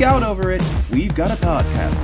[0.00, 1.94] geek out over it, we've got a podcast.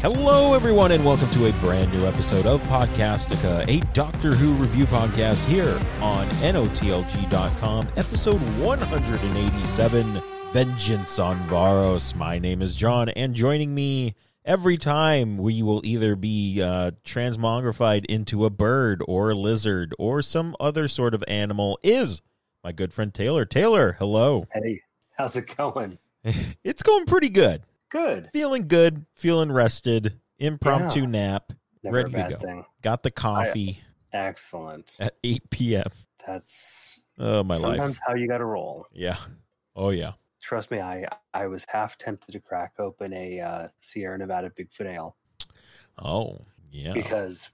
[0.00, 4.86] Hello, everyone, and welcome to a brand new episode of Podcastica, a Doctor Who review
[4.86, 12.14] podcast here on NOTLG.com, episode 187 Vengeance on Varos.
[12.14, 14.14] My name is John, and joining me
[14.44, 20.22] every time we will either be uh, transmogrified into a bird or a lizard or
[20.22, 22.22] some other sort of animal is
[22.64, 23.44] my good friend Taylor.
[23.44, 24.46] Taylor, hello.
[24.52, 24.82] Hey,
[25.16, 25.98] how's it going?
[26.64, 27.62] it's going pretty good.
[27.90, 28.30] Good.
[28.32, 31.06] Feeling good, feeling rested, impromptu Yeah.
[31.06, 32.36] nap, Never ready a to go.
[32.38, 32.64] thing.
[32.82, 33.80] Got the coffee
[34.12, 34.96] Excellent.
[35.00, 35.86] at 8 p.m.
[36.26, 37.98] That's Oh, my sometimes life.
[38.06, 38.86] how you got to roll.
[38.92, 39.16] Yeah.
[39.76, 40.12] Oh, yeah.
[40.42, 44.86] Trust me, I I was half tempted to crack open a uh, Sierra Nevada Bigfoot
[44.92, 45.16] ale
[45.98, 46.38] Oh,
[46.70, 46.92] yeah.
[46.92, 47.50] because,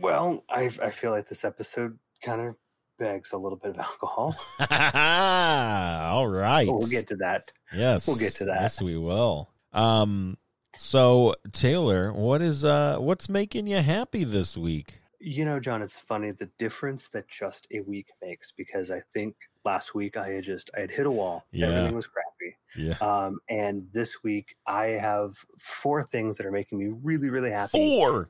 [0.00, 2.56] well, I I feel like this episode kind of
[2.98, 4.36] begs a little bit of alcohol.
[4.60, 6.66] All right.
[6.66, 7.52] But we'll get to that.
[7.72, 8.06] Yes.
[8.06, 8.60] we'll get to that.
[8.62, 9.48] Yes, we will.
[9.72, 10.36] Um
[10.76, 15.00] so Taylor, what is uh what's making you happy this week?
[15.20, 19.36] You know, John, it's funny the difference that just a week makes because I think
[19.64, 21.44] last week I had just I had hit a wall.
[21.52, 21.68] Yeah.
[21.68, 22.56] Everything was crappy.
[22.76, 22.96] Yeah.
[23.00, 27.78] Um, and this week I have four things that are making me really, really happy.
[27.98, 28.28] Four.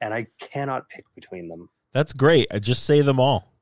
[0.00, 1.68] and I cannot pick between them.
[1.92, 2.46] That's great.
[2.50, 3.52] I just say them all.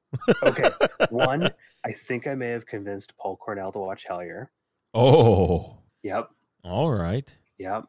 [0.43, 0.69] Okay,
[1.11, 1.49] one,
[1.85, 4.47] I think I may have convinced Paul Cornell to watch Hellier.
[4.95, 5.79] Oh.
[6.03, 6.31] Yep,
[6.65, 7.33] All right.
[7.59, 7.85] yep.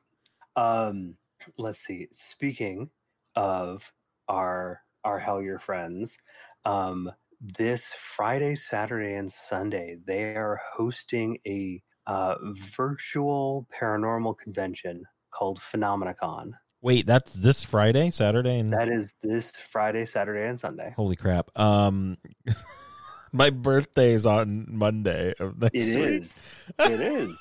[0.56, 1.16] Um,
[1.58, 2.08] let's see.
[2.12, 2.90] Speaking
[3.36, 3.92] of
[4.28, 6.18] our our Hellier friends,
[6.66, 7.12] um,
[7.42, 12.36] this Friday, Saturday, and Sunday they are hosting a uh,
[12.76, 15.04] virtual paranormal convention
[15.34, 16.52] called Phenomenacon.
[16.82, 20.94] Wait, that's this Friday, Saturday, and That is this Friday, Saturday, and Sunday.
[20.96, 21.50] holy crap.
[21.58, 22.18] Um
[23.32, 26.22] my birthday's on Monday of next It week.
[26.22, 26.48] is.
[26.80, 27.36] It is.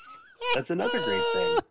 [0.55, 1.59] That's another great thing.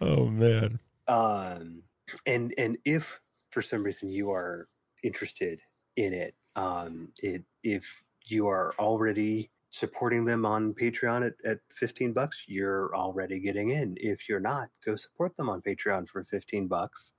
[0.00, 0.80] Oh man.
[1.06, 1.84] Um,
[2.26, 3.20] and and if
[3.52, 4.66] for some reason you are
[5.04, 5.60] interested
[5.94, 12.12] in it, um, it if you are already supporting them on Patreon at, at 15
[12.12, 13.96] bucks, you're already getting in.
[13.98, 17.14] If you're not, go support them on Patreon for 15 bucks.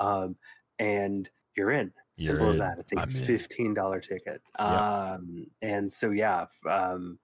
[0.00, 0.36] Um,
[0.78, 1.92] and you're in.
[2.16, 2.78] You're Simple as that.
[2.78, 4.42] It's a I'm $15 ticket.
[4.58, 5.12] Yeah.
[5.14, 7.18] Um, and so, yeah, um,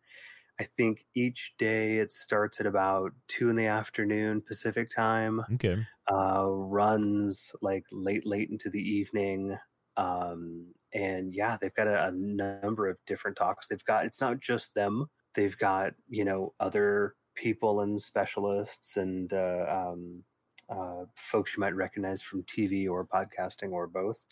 [0.60, 5.84] I think each day it starts at about two in the afternoon Pacific time Okay.
[6.12, 9.56] uh, runs like late, late into the evening.
[9.96, 13.68] Um, and yeah, they've got a, a number of different talks.
[13.68, 19.32] They've got, it's not just them, they've got, you know, other people and specialists and
[19.32, 20.22] uh, um,
[20.70, 24.24] uh, folks you might recognize from TV or podcasting or both.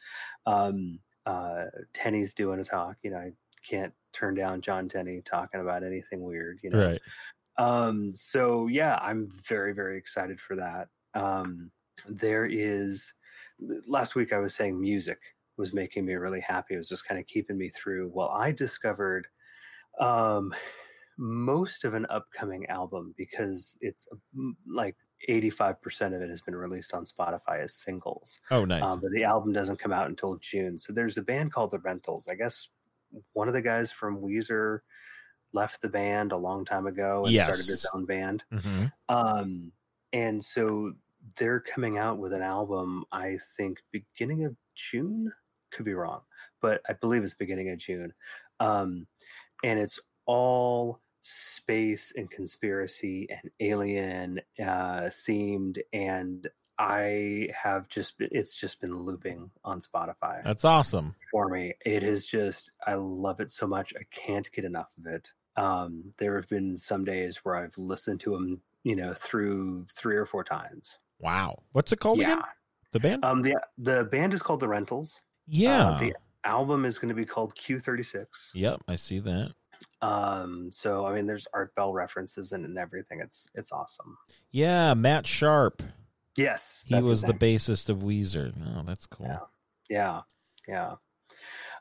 [0.47, 3.33] Um, uh, Tenney's doing a talk, you know, I
[3.69, 6.91] can't turn down John Tenney talking about anything weird, you know.
[6.91, 7.01] Right.
[7.59, 10.89] Um, so yeah, I'm very, very excited for that.
[11.15, 11.71] Um,
[12.09, 13.13] there is
[13.87, 15.19] last week I was saying music
[15.57, 16.75] was making me really happy.
[16.75, 18.11] It was just kind of keeping me through.
[18.13, 19.27] Well, I discovered
[20.01, 20.55] um
[21.19, 24.97] most of an upcoming album because it's mm, like
[25.29, 28.41] 85% of it has been released on Spotify as singles.
[28.51, 28.83] Oh nice.
[28.83, 30.79] Um, but the album doesn't come out until June.
[30.79, 32.29] So there's a band called The Rentals.
[32.29, 32.69] I guess
[33.35, 34.81] one of the guys from Weezer
[35.53, 38.43] left the band a long time ago and started his own band.
[38.51, 39.73] hmm Um,
[40.13, 40.93] and so
[41.37, 45.33] they're coming out with an album, I think, beginning of June.
[45.73, 46.21] Could be wrong,
[46.61, 48.13] but I believe it's beginning of June.
[48.61, 49.07] Um,
[49.65, 55.79] and it's all space and conspiracy and alien uh, themed.
[55.93, 56.47] And
[56.79, 61.15] I have just, it's just been looping on Spotify That's awesome.
[61.31, 61.75] for me.
[61.85, 63.95] It is just I love it so much.
[63.99, 65.31] I can't get enough of it.
[65.57, 70.17] Um, there have been some days where I've listened to them, you know, through three
[70.17, 70.99] or four times.
[71.21, 71.63] Wow.
[71.73, 72.33] What's it called yeah.
[72.33, 72.43] again?
[72.93, 73.25] The band?
[73.25, 73.43] Um.
[73.43, 75.21] The the band is called the Rentals.
[75.47, 75.91] Yeah.
[75.91, 78.27] Uh, the album is going to be called Q36.
[78.55, 79.53] Yep, I see that.
[80.01, 80.71] Um.
[80.71, 83.21] So I mean, there's Art Bell references and, and everything.
[83.21, 84.17] It's it's awesome.
[84.51, 85.83] Yeah, Matt Sharp.
[86.37, 88.55] Yes, He was the bassist of Weezer.
[88.75, 89.27] Oh, that's cool.
[89.27, 89.41] Yeah.
[89.91, 90.21] Yeah.
[90.67, 90.95] Yeah.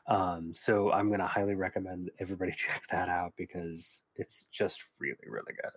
[0.06, 5.16] Um, so I'm going to highly recommend everybody check that out because it's just really,
[5.26, 5.72] really good.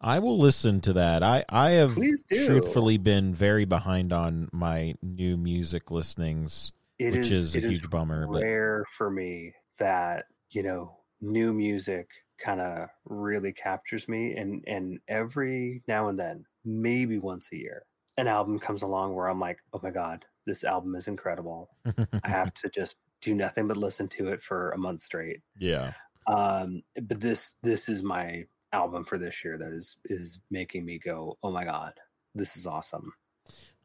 [0.00, 1.22] I will listen to that.
[1.22, 1.96] I I have
[2.28, 6.72] truthfully been very behind on my new music listenings,
[7.06, 8.26] It which is, it a huge bummer.
[8.26, 12.08] But rare for me that you know new music
[12.38, 17.84] kind of really captures me and and every now and then maybe once a year
[18.18, 21.70] an album comes along where I'm like, oh my god, this album is incredible.
[21.86, 25.40] I have to just do nothing but listen to it for a month straight.
[25.58, 25.92] yeah.
[26.28, 31.00] Um, but this this is my album for this year that is is making me
[31.04, 31.94] go, oh my god,
[32.34, 33.12] this is awesome.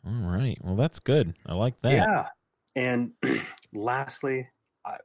[0.05, 0.57] All right.
[0.61, 1.33] Well, that's good.
[1.47, 1.93] I like that.
[1.93, 2.27] Yeah.
[2.77, 3.11] And
[3.73, 4.47] lastly,
[4.85, 4.97] I,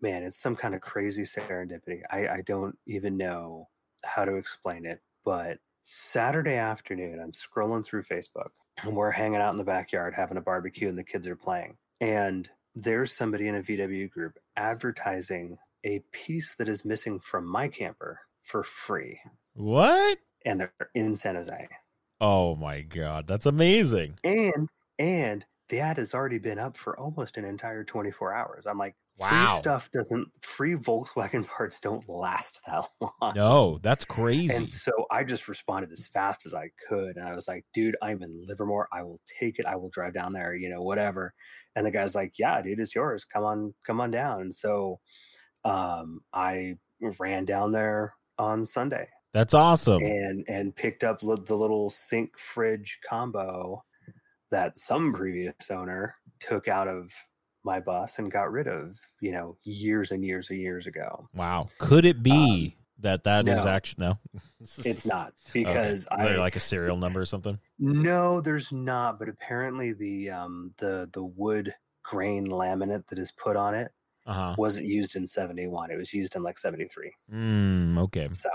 [0.00, 2.02] man, it's some kind of crazy serendipity.
[2.12, 3.68] I, I don't even know
[4.04, 8.50] how to explain it, but Saturday afternoon, I'm scrolling through Facebook
[8.82, 11.78] and we're hanging out in the backyard having a barbecue and the kids are playing.
[12.00, 17.68] And there's somebody in a VW group advertising a piece that is missing from my
[17.68, 19.18] camper for free.
[19.54, 20.18] What?
[20.44, 21.68] And they're in San Jose.
[22.20, 24.18] Oh my god, that's amazing.
[24.24, 24.68] And
[24.98, 25.44] and
[25.74, 28.66] the ad has already been up for almost an entire 24 hours.
[28.66, 29.28] I'm like, Wow.
[29.54, 32.84] free stuff doesn't free Volkswagen parts don't last that
[33.20, 33.34] long.
[33.34, 34.54] No, that's crazy.
[34.54, 37.16] And so I just responded as fast as I could.
[37.16, 38.88] And I was like, dude, I'm in Livermore.
[38.92, 39.66] I will take it.
[39.66, 41.32] I will drive down there, you know, whatever.
[41.76, 43.24] And the guy's like, yeah, dude, it's yours.
[43.24, 44.40] Come on, come on down.
[44.42, 44.98] And so
[45.64, 46.74] um, I
[47.18, 50.02] ran down there on Sunday That's awesome.
[50.02, 53.84] and and picked up the little sink fridge combo
[54.54, 57.10] that some previous owner took out of
[57.64, 61.28] my bus and got rid of, you know, years and years and years ago.
[61.34, 61.66] Wow.
[61.78, 63.70] Could it be that that is no.
[63.70, 64.18] actually no?
[64.84, 65.64] It's not Okay.
[65.64, 67.58] because Is I there like a serial number or something?
[67.80, 69.18] No, there's not.
[69.18, 71.74] But apparently, the um the the wood
[72.04, 73.90] grain laminate that is put on it
[74.26, 74.54] Uh huh.
[74.56, 75.90] wasn't used in '71.
[75.90, 77.10] It was used in like '73.
[77.32, 78.28] Mm, okay.
[78.32, 78.50] So,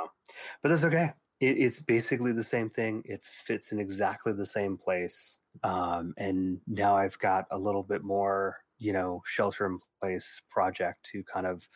[0.64, 1.12] but that's okay.
[1.42, 3.02] It, it's basically the same thing.
[3.06, 5.38] It fits in exactly the same place.
[5.64, 11.08] Um, and now I've got a little bit more, you know, shelter in place project
[11.12, 11.68] to kind of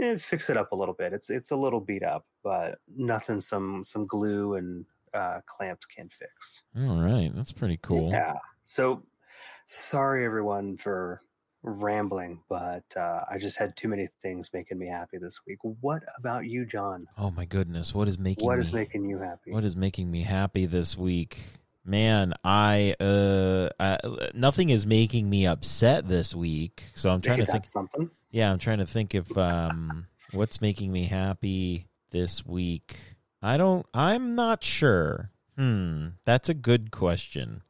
[0.00, 1.12] eh, fix it up a little bit.
[1.12, 6.08] It's it's a little beat up, but nothing some some glue and uh, clamps can
[6.08, 6.62] fix.
[6.76, 7.30] All right.
[7.34, 8.10] That's pretty cool.
[8.10, 8.34] Yeah.
[8.64, 9.02] So
[9.66, 11.22] sorry everyone for
[11.62, 15.58] rambling, but uh, I just had too many things making me happy this week.
[15.62, 17.06] What about you, John?
[17.16, 17.94] Oh my goodness.
[17.94, 19.52] What is making What me is making you happy?
[19.52, 21.38] What is making me happy this week?
[21.84, 23.98] Man, I uh, I,
[24.32, 26.84] nothing is making me upset this week.
[26.94, 27.64] So I'm trying to think.
[27.64, 28.10] something.
[28.30, 32.96] Yeah, I'm trying to think if um what's making me happy this week.
[33.42, 35.30] I don't I'm not sure.
[35.56, 37.62] Hmm, that's a good question.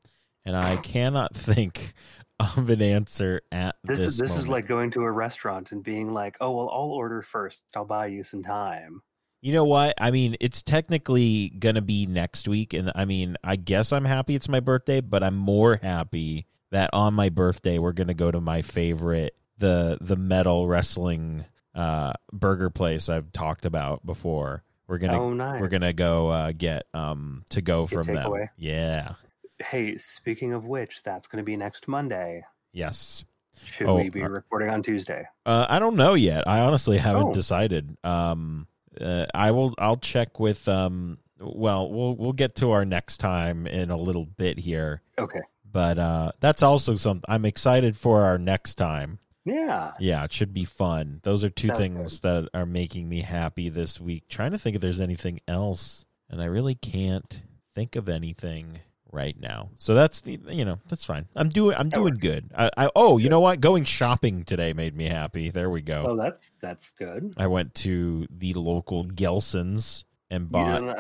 [0.44, 1.94] And I cannot think
[2.38, 5.82] of an answer at This, this is this is like going to a restaurant and
[5.82, 7.60] being like, "Oh well, I'll order first.
[7.74, 9.02] I'll buy you some time."
[9.44, 9.92] You know what?
[10.00, 12.72] I mean, it's technically going to be next week.
[12.72, 16.88] And I mean, I guess I'm happy it's my birthday, but I'm more happy that
[16.94, 21.44] on my birthday, we're going to go to my favorite, the, the metal wrestling,
[21.74, 24.62] uh, burger place I've talked about before.
[24.86, 25.60] We're going to, oh, nice.
[25.60, 28.48] we're to go, uh, get, um, to go Get from them.
[28.56, 29.12] Yeah.
[29.58, 32.46] Hey, speaking of which, that's going to be next Monday.
[32.72, 33.24] Yes.
[33.72, 35.26] Should Oh, we be uh, recording on Tuesday?
[35.44, 36.48] Uh, I don't know yet.
[36.48, 37.34] I honestly haven't Oh.
[37.34, 37.98] decided.
[38.02, 38.68] Um,
[39.00, 39.74] uh, I will.
[39.78, 40.68] I'll check with.
[40.68, 45.02] Um, well, we'll we'll get to our next time in a little bit here.
[45.18, 45.40] Okay.
[45.70, 49.18] But uh, that's also something I'm excited for our next time.
[49.44, 49.92] Yeah.
[49.98, 51.20] Yeah, it should be fun.
[51.22, 54.28] Those are two Sounds things that are making me happy this week.
[54.28, 57.42] Trying to think if there's anything else, and I really can't
[57.74, 58.80] think of anything
[59.14, 59.70] right now.
[59.76, 61.26] So that's the you know that's fine.
[61.34, 62.50] I'm doing I'm doing good.
[62.56, 63.60] I, I oh you know what?
[63.60, 65.50] Going shopping today made me happy.
[65.50, 66.04] There we go.
[66.08, 67.32] Oh, that's that's good.
[67.36, 70.94] I went to the local Gelson's and You bought uh,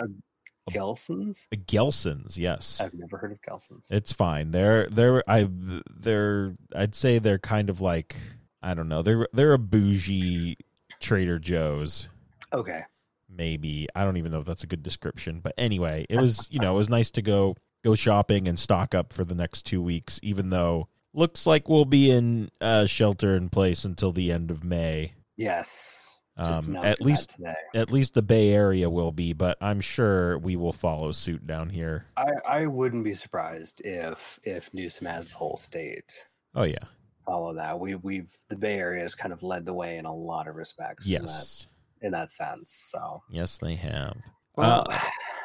[0.68, 1.46] a Gelson's?
[1.52, 2.38] Gelson's.
[2.38, 3.88] Yes, I've never heard of Gelson's.
[3.90, 4.52] it's fine.
[4.52, 5.48] They're they're I
[5.90, 8.16] they're I'd say they're kind of like
[8.62, 9.02] I don't know.
[9.02, 10.56] They're they're a bougie
[11.00, 12.08] Trader Joe's.
[12.52, 12.82] Okay.
[13.28, 16.60] Maybe I don't even know if that's a good description, but anyway, it was you
[16.60, 19.80] know it was nice to go go shopping and stock up for the next two
[19.82, 20.18] weeks.
[20.22, 24.64] Even though looks like we'll be in uh, shelter in place until the end of
[24.64, 25.12] May.
[25.36, 26.00] Yes.
[26.36, 27.54] Um, at least today.
[27.76, 31.70] at least the Bay Area will be, but I'm sure we will follow suit down
[31.70, 32.06] here.
[32.16, 36.12] I, I wouldn't be surprised if if Newsom has the whole state
[36.56, 36.78] Oh yeah,
[37.24, 37.78] follow that.
[37.78, 40.56] We we've the Bay Area has kind of led the way in a lot of
[40.56, 41.06] respects.
[41.06, 41.26] yes, In
[42.02, 42.88] that, in that sense.
[42.90, 44.16] So yes, they have.
[44.56, 44.98] well, Uh,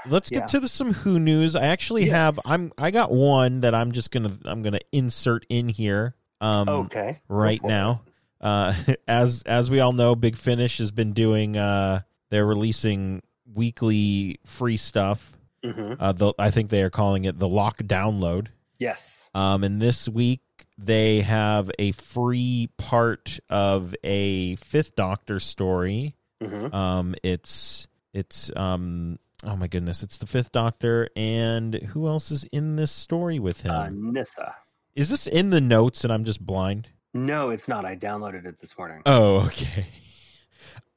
[0.10, 0.48] Let's get Yeah.
[0.48, 1.56] to the some Who news.
[1.56, 2.16] I actually Yes.
[2.16, 2.40] have.
[2.46, 2.72] I'm.
[2.78, 4.32] I got one that I'm just gonna.
[4.46, 6.16] I'm gonna insert in here.
[6.42, 7.20] Um, okay.
[7.28, 8.02] Right now.
[8.42, 8.74] Uh,
[9.08, 11.58] as as we all know, Big Finish has been doing.
[11.58, 13.22] Uh, they're releasing
[13.54, 15.38] weekly free stuff.
[15.64, 15.98] Mhm.
[16.00, 18.48] Uh, the, I think they are calling it the Lock Download.
[18.78, 19.30] Yes.
[19.34, 20.40] Um, and this week
[20.78, 26.16] they have a free part of a Fifth Doctor story.
[26.42, 32.32] hmm Um, it's it's um oh my goodness, it's the Fifth Doctor, and who else
[32.32, 33.72] is in this story with him?
[33.72, 34.56] Uh, Nyssa.
[34.96, 36.90] is this in the notes, and I'm just blind?
[37.14, 37.86] No, it's not.
[37.86, 39.02] I downloaded it this morning.
[39.06, 39.88] Oh, okay.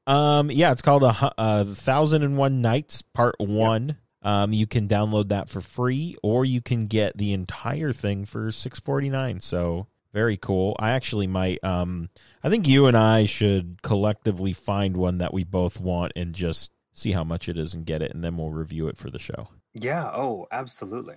[0.07, 3.97] Um, yeah, it's called a hu- uh, Thousand and One Nights Part One.
[4.23, 8.51] Um, you can download that for free, or you can get the entire thing for
[8.53, 9.41] six forty nine.
[9.41, 10.77] So very cool.
[10.79, 11.63] I actually might.
[11.65, 12.11] Um,
[12.43, 16.71] I think you and I should collectively find one that we both want and just
[16.93, 19.19] see how much it is and get it, and then we'll review it for the
[19.19, 19.49] show.
[19.75, 20.07] Yeah.
[20.13, 21.17] Oh, absolutely.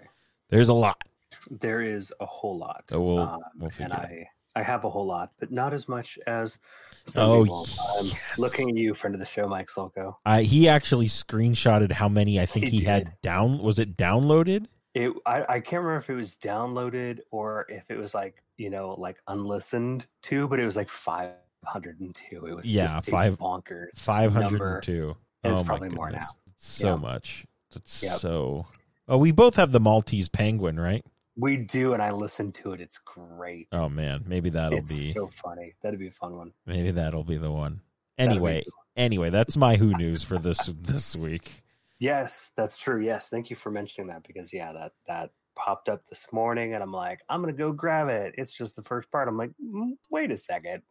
[0.50, 1.02] There's a lot.
[1.50, 2.86] There is a whole lot.
[2.90, 6.18] So we'll- Um, we'll and I, I have a whole lot, but not as much
[6.28, 6.58] as
[7.06, 7.68] some Oh, people.
[8.00, 8.18] I'm yes.
[8.40, 10.16] looking at you, friend of the show, Mike Solko.
[10.26, 13.60] Uh, he actually screenshotted how many I think He he, had down.
[13.60, 14.68] Was it downloaded?
[14.94, 18.70] It, I, I can't remember if it was downloaded or if it was like you
[18.70, 21.32] know like unlistened to, but it was like five
[21.66, 22.46] hundred and two.
[22.46, 23.88] It was Yeah, just a five- bonkers.
[23.98, 25.18] Five hundred and two.
[25.52, 26.28] It's oh probably more now.
[26.58, 26.96] So Yeah.
[26.96, 27.46] much.
[27.74, 28.14] That's Yep.
[28.20, 28.68] so.
[29.08, 31.06] Oh, we both have the Maltese penguin, right?
[31.38, 32.80] We do, and I listen to it.
[32.82, 33.68] It's great.
[33.72, 35.74] Oh man, maybe that'll it's be so funny.
[35.84, 36.54] That'd be a fun one.
[36.66, 37.82] maybe that'll be the one.
[38.18, 38.64] Anyway,
[38.96, 41.64] anyway, that's my Who news for this this week.
[42.00, 43.02] Yes, that's true.
[43.02, 46.82] Yes, thank you for mentioning that because yeah, that that popped up this morning, and
[46.82, 48.36] I'm like, I'm gonna go grab it.
[48.38, 49.28] It's just the first part.
[49.28, 50.84] I'm like, "Mm, wait a second.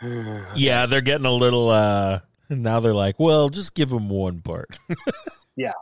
[0.56, 1.68] Yeah, they're getting a little.
[1.70, 4.78] uh And now they're like, well, just give them one part.
[5.56, 5.72] Yeah.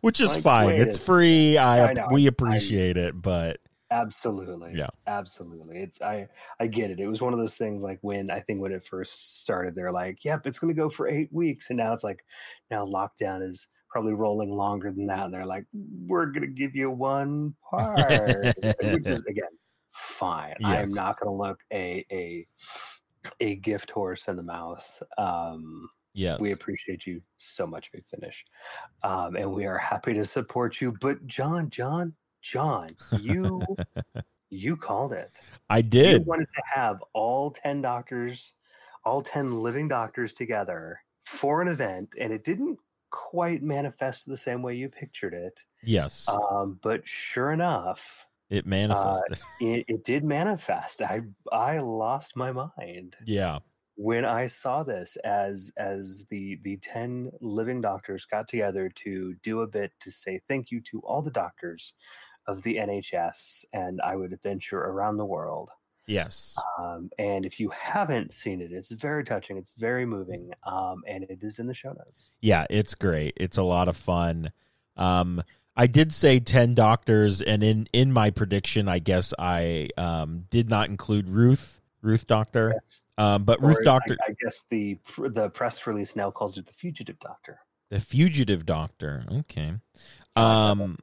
[0.00, 0.70] which is Like, fine.
[0.70, 1.58] It's free.
[1.58, 3.58] I, I we I- appreciate it, but
[3.90, 4.72] absolutely.
[4.74, 4.88] Yeah.
[5.06, 5.78] absolutely.
[5.82, 7.00] It's I I get it.
[7.00, 9.92] It was one of those things like when I think when it first started, they're
[9.92, 12.24] like, yep, it's gonna go for eight weeks, and now it's like
[12.70, 15.66] now lockdown is probably rolling longer than that, and they're like,
[16.06, 17.98] we're gonna give you one part,
[18.56, 19.52] which is again
[19.92, 20.54] fine.
[20.64, 22.46] I am not gonna look a a
[23.38, 25.02] a gift horse in the mouth.
[25.18, 25.90] Um,
[26.20, 28.44] yes, we appreciate you so much, Big Finish,
[29.02, 30.92] um, and we are happy to support you.
[31.00, 33.64] But John, John, John, you
[34.50, 35.40] you called it.
[35.68, 36.26] I You did.
[36.26, 38.54] wanted to have all ten doctors,
[39.04, 42.78] all ten living doctors together for an event, and it didn't
[43.10, 45.62] quite manifest the same way you pictured it.
[45.82, 49.40] Yes, Um, but sure enough, it manifested.
[49.60, 51.02] it, it did manifest.
[51.02, 51.22] I
[51.52, 53.58] I lost my mind yeah,
[54.02, 59.60] when I saw this as as the the ten living doctors got together to do
[59.60, 61.92] a bit to say thank you to all the doctors
[62.46, 65.70] of the NHS and I would venture around the world.
[66.06, 66.56] yes.
[66.78, 69.58] Um, and if you haven't seen it, it's very touching.
[69.58, 72.32] It's very moving, um, and it is in the show notes.
[72.40, 73.34] Yeah, it's great.
[73.36, 74.50] It's a lot of fun.
[74.96, 75.42] Um,
[75.76, 80.70] I did say ten doctors, and in in my prediction, I guess I um did
[80.70, 82.72] not include Ruth, Ruth Doctor.
[82.82, 83.02] Yes.
[83.20, 86.72] Um, but Or Ruth Doctor, I, guess the the press release now calls it the
[86.72, 87.58] fugitive doctor.
[87.90, 89.24] the fugitive Doctor.
[89.40, 89.74] Okay.
[90.36, 90.98] I Um,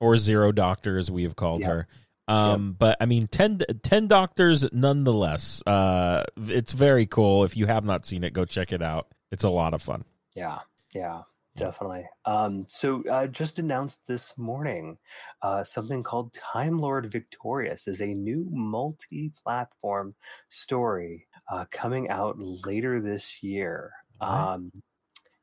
[0.00, 1.68] or Zero Doctor, as we have called Yeah.
[1.68, 1.86] her.
[2.28, 5.62] Um, but I mean, 10, 10 doctors nonetheless.
[5.66, 7.44] Uh, it's very cool.
[7.44, 9.08] If you have not seen it, go check it out.
[9.30, 10.04] It's a lot of fun.
[10.34, 10.58] Yeah,
[10.94, 11.22] yeah,
[11.56, 12.04] definitely.
[12.24, 14.98] Um, so uh, just announced this morning,
[15.42, 20.14] uh, something called Time Lord Victorious is a new multi-platform
[20.48, 23.92] story uh, coming out later this year.
[24.20, 24.70] Um,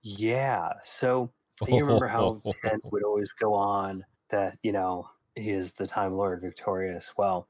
[0.01, 1.32] yeah, so
[1.68, 6.13] you remember how Ted would always go on that you know he is the Time
[6.13, 7.12] Lord Victorious.
[7.18, 7.48] Well,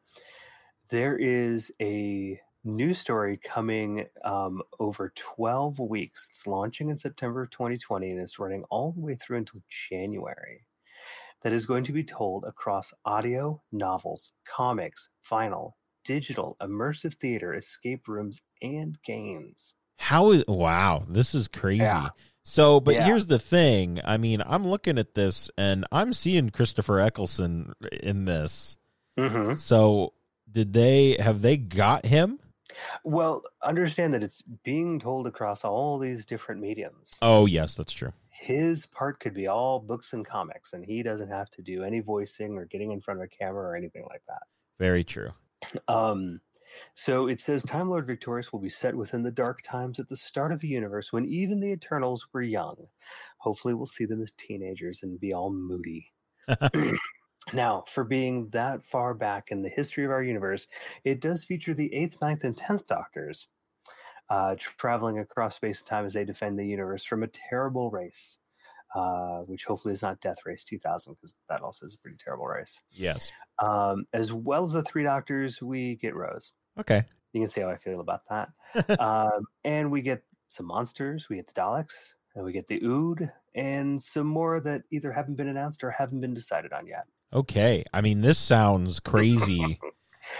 [0.89, 6.27] there is a new story coming um, over 12 weeks.
[6.29, 10.65] It's launching in September of 2020 and it's running all the way through until January.
[11.43, 15.73] That is going to be told across audio, novels, comics, vinyl,
[16.03, 19.75] digital, immersive theater, escape rooms, and games.
[19.97, 21.05] How is wow?
[21.07, 21.83] This is crazy.
[21.83, 22.09] Yeah.
[22.43, 23.05] So, but Yeah.
[23.05, 24.01] here's the thing.
[24.03, 28.77] I mean, I'm looking at this and I'm seeing Christopher Eccleston in this.
[29.17, 29.55] Mm-hmm.
[29.55, 30.13] So,
[30.51, 32.39] did they have they got him?
[33.03, 37.15] Well, understand that it's being told across all these different mediums.
[37.21, 38.13] Oh, yes, that's true.
[38.29, 41.99] his part could be all books and comics, and he doesn't have to do any
[41.99, 44.43] voicing or getting in front of a camera or anything like that.
[44.77, 45.31] Very true.
[45.87, 46.39] Um,
[46.95, 50.15] so it says Time Lord Victorious will be set within the dark times at the
[50.15, 52.87] start of the universe when even the Eternals were young.
[53.39, 56.11] Hopefully, we'll see them as teenagers and be all moody.
[57.53, 60.67] now, for being that far back in the history of our universe,
[61.03, 63.47] it does feature the 8th, 9th, and 10th Doctors
[64.29, 68.37] uh, traveling across space and time as they defend the universe from a terrible race,
[68.95, 72.45] uh, which hopefully is not Death Race 2000, because that also is a pretty terrible
[72.45, 72.81] race.
[72.91, 73.31] yes.
[73.59, 76.53] Um, as well as the three doctors, we get Rose.
[76.79, 77.03] Okay.
[77.33, 78.99] You can see how I feel about that.
[78.99, 81.27] um, and we get some monsters.
[81.29, 85.35] We get the Daleks, and we get the Ood, and some more that either haven't
[85.35, 87.05] been announced or haven't been decided on yet.
[87.33, 87.83] Okay.
[87.93, 89.79] I mean, this sounds crazy.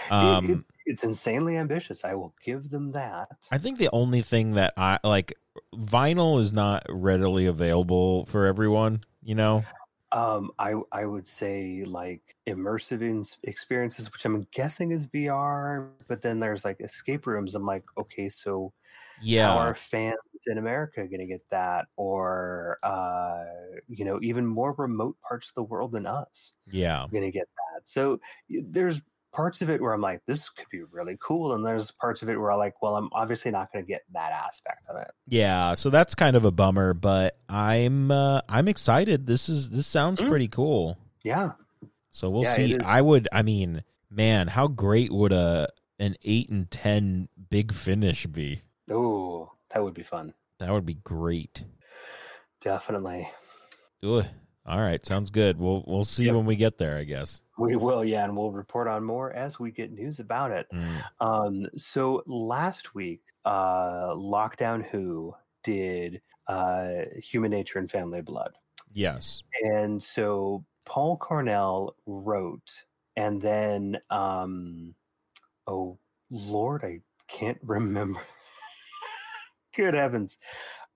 [0.08, 2.04] It- Um, it- it's insanely ambitious.
[2.04, 3.28] I will give them that.
[3.50, 5.32] I think the only thing that I like
[5.74, 9.64] vinyl is not readily available for everyone, you know?
[10.12, 16.22] Um, I I would say like immersive in- experiences, which I'm guessing is VR, but
[16.22, 17.54] then there's like escape rooms.
[17.54, 18.72] I'm like, okay, so
[19.20, 19.52] how Yeah.
[19.54, 23.44] are fans in America going to get that, or uh,
[23.88, 27.06] you know, even more remote parts of the world than us Yeah.
[27.10, 27.86] going to get that?
[27.88, 29.00] So there's
[29.32, 32.28] parts of it where I'm like, this could be really cool, and there's parts of
[32.28, 35.10] it where I'm like, well, I'm obviously not going to get that aspect of it.
[35.28, 39.26] Yeah, so that's kind of a bummer, but I'm uh, I'm excited.
[39.26, 40.28] This is this sounds Mm.
[40.28, 40.98] pretty cool.
[41.22, 41.52] Yeah,
[42.10, 42.76] So we'll Yeah, see.
[42.84, 45.68] I would I mean, man, how great would a
[46.00, 48.62] an 8 and 10 big finish be?
[48.90, 50.34] Oh, that would be fun.
[50.58, 51.64] That would be great.
[52.60, 53.28] Definitely.
[54.02, 54.24] Ugh.
[54.66, 55.58] All right, sounds good.
[55.58, 56.34] We'll we'll see Yep.
[56.34, 57.40] when we get there, I guess.
[57.58, 60.66] We will, yeah, and we'll report on more as we get news about it.
[60.72, 61.02] Mm.
[61.20, 68.52] Um, so last week, uh, Lockdown Who did uh, Human Nature and Family Blood,
[68.92, 69.42] Yes.
[69.62, 72.70] and so Paul Cornell wrote,
[73.16, 74.94] and then, um,
[75.66, 75.98] oh
[76.30, 78.20] Lord, I can't remember.
[79.74, 80.38] Good heavens.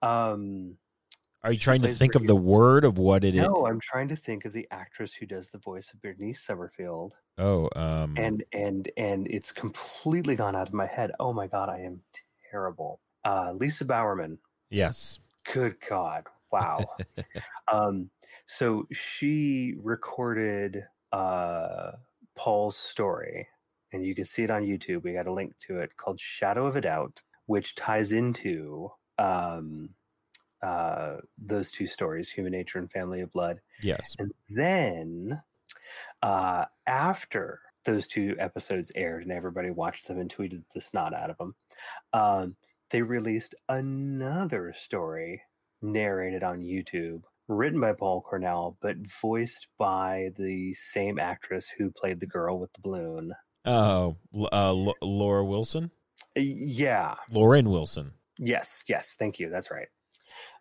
[0.02, 0.76] Um,
[1.42, 3.42] Are you trying to think of the word of what it is?
[3.42, 7.14] no, I'm trying to think of the actress who does the voice of Bernice Summerfield.
[7.38, 11.12] Oh, um and and and it's completely gone out of my head.
[11.18, 12.00] Oh my god, I am
[12.50, 13.00] terrible.
[13.24, 14.38] Uh, Lisa Bowerman.
[14.70, 15.18] yes.
[15.52, 16.84] Good God, wow.
[17.72, 18.10] um,
[18.46, 21.92] so she recorded uh,
[22.34, 23.46] Paul's story,
[23.92, 25.02] and you can see it on YouTube.
[25.02, 29.90] We got a link to it called "Shadow of a Doubt," which ties into um,
[30.62, 33.60] uh, those two stories: Human Nature and Family of Blood.
[33.82, 34.14] Yes.
[34.18, 35.42] And then
[36.22, 41.30] uh, after those two episodes aired and everybody watched them and tweeted the snot out
[41.30, 41.54] of them,
[42.12, 42.56] um,
[42.90, 45.42] they released another story
[45.82, 52.20] narrated on YouTube, written by Paul Cornell, but voiced by the same actress who played
[52.20, 53.34] the girl with the balloon.
[53.66, 55.90] Oh, uh, L- Laura Wilson?
[56.36, 58.12] Yeah, Lauren Wilson.
[58.38, 59.50] Yes, yes, thank you.
[59.50, 59.88] That's right.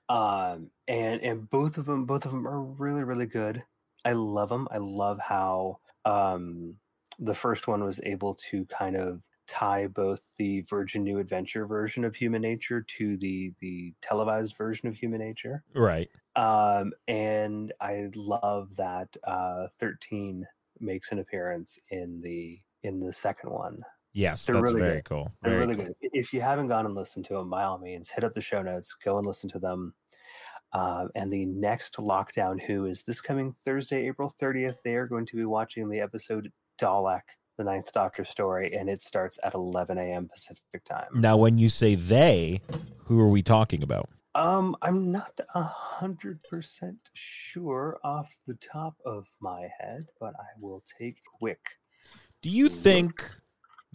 [0.09, 3.63] Um, and and both of them, both of them are really, really good.
[4.05, 4.67] I love them.
[4.71, 6.75] I love how um,
[7.19, 12.03] the first one was able to kind of tie both the Virgin New Adventure version
[12.03, 15.63] of Human Nature to the the televised version of Human Nature.
[15.73, 16.09] Right.
[16.35, 20.45] Um, and I love that uh, thirteen
[20.79, 23.83] makes an appearance in the in the second one.
[24.13, 25.06] Yes, They're that's really very good.
[25.06, 25.32] cool.
[25.41, 25.86] They're Very really cool.
[26.02, 26.10] good.
[26.13, 28.62] If you haven't gone and listened to them, by all means, hit up the show
[28.62, 29.93] notes, go and listen to them.
[30.73, 35.26] Um, and the next lockdown, who is this coming Thursday, April 30th, they are going
[35.28, 37.21] to be watching the episode Dalek,
[37.58, 40.28] the Ninth Doctor story, and it starts at 11 a.m.
[40.32, 41.10] Pacific time.
[41.13, 42.62] Now, when you say they,
[43.06, 44.10] who are we talking about?
[44.36, 50.45] Um, I'm not a hundred percent sure off the top of my head, but I
[50.60, 51.60] will take quick.
[52.41, 53.23] Do you think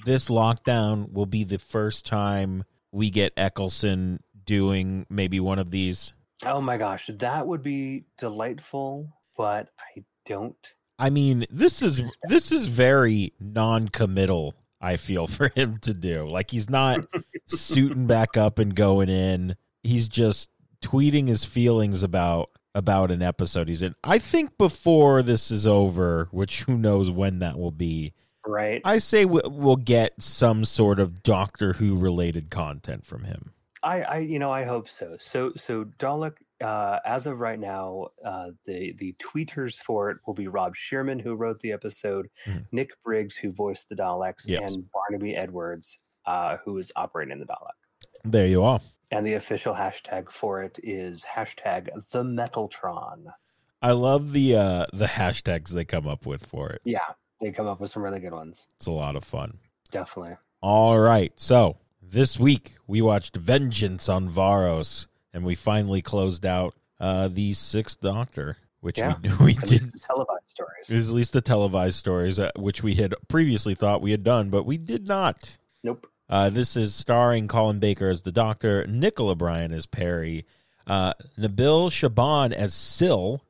[0.05, 6.13] this lockdown will be the first time we get Eccleston doing maybe one of these?
[6.45, 10.57] Oh my gosh, that would be delightful, but I don't
[10.99, 14.55] I mean, this is this is very non-committal.
[14.81, 16.27] I feel for him to do.
[16.29, 17.01] Like he's not
[17.47, 19.57] suiting back up and going in.
[19.83, 20.49] He's just
[20.83, 23.95] tweeting his feelings about about an episode he's in.
[24.05, 28.13] I think before this is over, which who knows when that will be.
[28.49, 28.81] Right.
[28.85, 33.53] I say we- we'll get some sort of Doctor Who related content from him.
[33.83, 35.17] I, I, you know, I hope so.
[35.21, 40.35] So, so Dalek, uh, as of right now, uh, the the tweeters for it will
[40.35, 42.67] be Rob Shearman, who wrote the episode, Mhm.
[42.73, 44.73] Nick Briggs, who voiced the Daleks, Yes.
[44.75, 47.79] and Barnaby Edwards, uh, who is operating the Dalek.
[48.25, 48.81] There you are.
[49.13, 53.33] And the official hashtag for it is hashtag the Metaltron.
[53.81, 56.81] I love the uh the hashtags they come up with for it.
[56.85, 57.07] Yeah,
[57.41, 58.67] they come up with some really good ones.
[58.77, 59.59] It's a lot of fun.
[59.91, 60.37] Definitely.
[60.61, 61.33] All right.
[61.37, 67.53] So this week we watched Vengeance on Varos, and we finally closed out uh the
[67.53, 69.17] Sixth Doctor, which Yeah.
[69.23, 70.03] we we At did.
[70.03, 70.91] televised stories.
[70.91, 74.51] Is at least the televised stories, uh, which we had previously thought we had done,
[74.51, 75.59] but we did not.
[75.85, 76.07] Nope.
[76.31, 80.45] Uh, this is starring Colin Baker as the Doctor, Nicola Bryant as Peri,
[80.87, 83.41] uh, Nabil Shaban as Sil,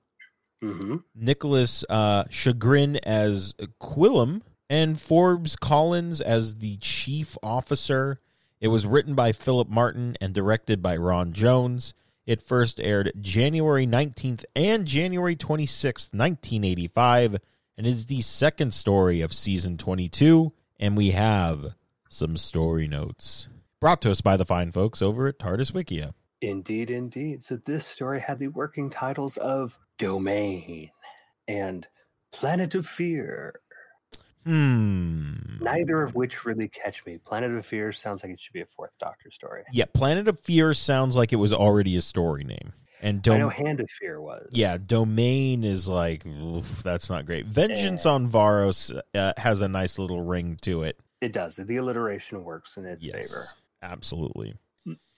[0.61, 8.21] hmm Nicolas uh, Chagrin as Quillam, and Forbes Collins as the chief officer.
[8.61, 11.95] It was written by Philip Martin and directed by Ron Jones.
[12.27, 17.37] It first aired January 19th and January 26th, 1985,
[17.79, 20.53] and is the second story of season 22.
[20.79, 21.75] And we have
[22.11, 23.49] some story notes
[23.81, 26.13] brought to us by the fine folks over at TARDIS Wikia.
[26.41, 27.43] Indeed, indeed.
[27.43, 30.91] So this story had the working titles of Domain
[31.49, 31.87] and
[32.33, 33.61] Planet of Fear.
[34.45, 35.35] Hmm.
[35.61, 37.19] Neither of which really catch me.
[37.19, 39.63] Planet of Fear sounds like it should be a fourth Doctor story.
[39.73, 42.73] Yeah, Planet of Fear sounds like it was already a story name.
[43.01, 44.49] And I know Hand of Fear was.
[44.53, 47.47] yeah, Domain is like oof, that's not great.
[47.47, 48.13] Vengeance Yeah.
[48.13, 50.99] on Varos uh, has a nice little ring to it.
[51.21, 51.57] It does.
[51.57, 53.45] The alliteration works in its yes, favor.
[53.83, 54.57] absolutely.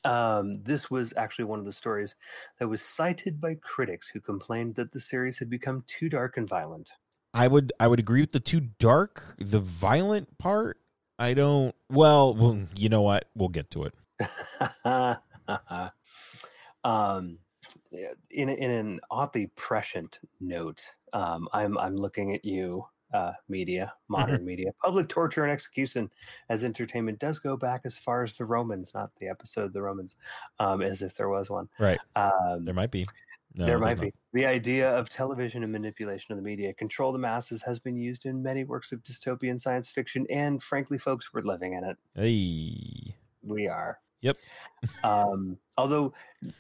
[0.05, 2.15] Um, this was actually one of the stories
[2.59, 6.49] that was cited by critics who complained that the series had become too dark and
[6.49, 6.91] violent.
[7.33, 10.79] I would I would agree with the too dark, the violent part.
[11.19, 11.75] I don't.
[11.89, 13.27] Well, well you know what?
[13.35, 13.95] We'll get to it.
[16.85, 17.39] um,
[18.31, 20.83] in in an oddly prescient note,
[21.13, 26.11] um, I'm I'm looking at you, uh, media, modern media, public torture and execution
[26.49, 30.17] as entertainment does go back as far as the Romans, not the episode the Romans,
[30.59, 31.69] um, as if there was one.
[31.79, 31.99] Right.
[32.17, 33.05] Um, There might be.
[33.55, 34.13] No, there might be.
[34.33, 38.27] The idea of television and manipulation of the media, control the masses, has been used
[38.27, 41.97] in many works of dystopian science fiction, and frankly, folks, we're living in it.
[42.15, 43.17] Hey.
[43.43, 43.99] We are.
[44.21, 44.37] Yep.
[45.05, 46.13] um, although,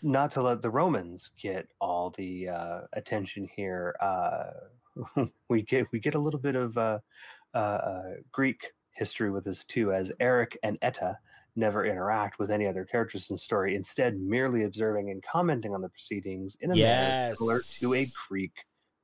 [0.03, 4.51] not to let the Romans get all the uh, attention here, uh,
[5.49, 6.99] we get we get a little bit of uh,
[7.55, 11.19] uh, uh, Greek history with this too, as Eric and Etta
[11.57, 15.81] never interact with any other characters in the story, instead merely observing and commenting on
[15.83, 18.53] the proceedings in a manner similar to a Greek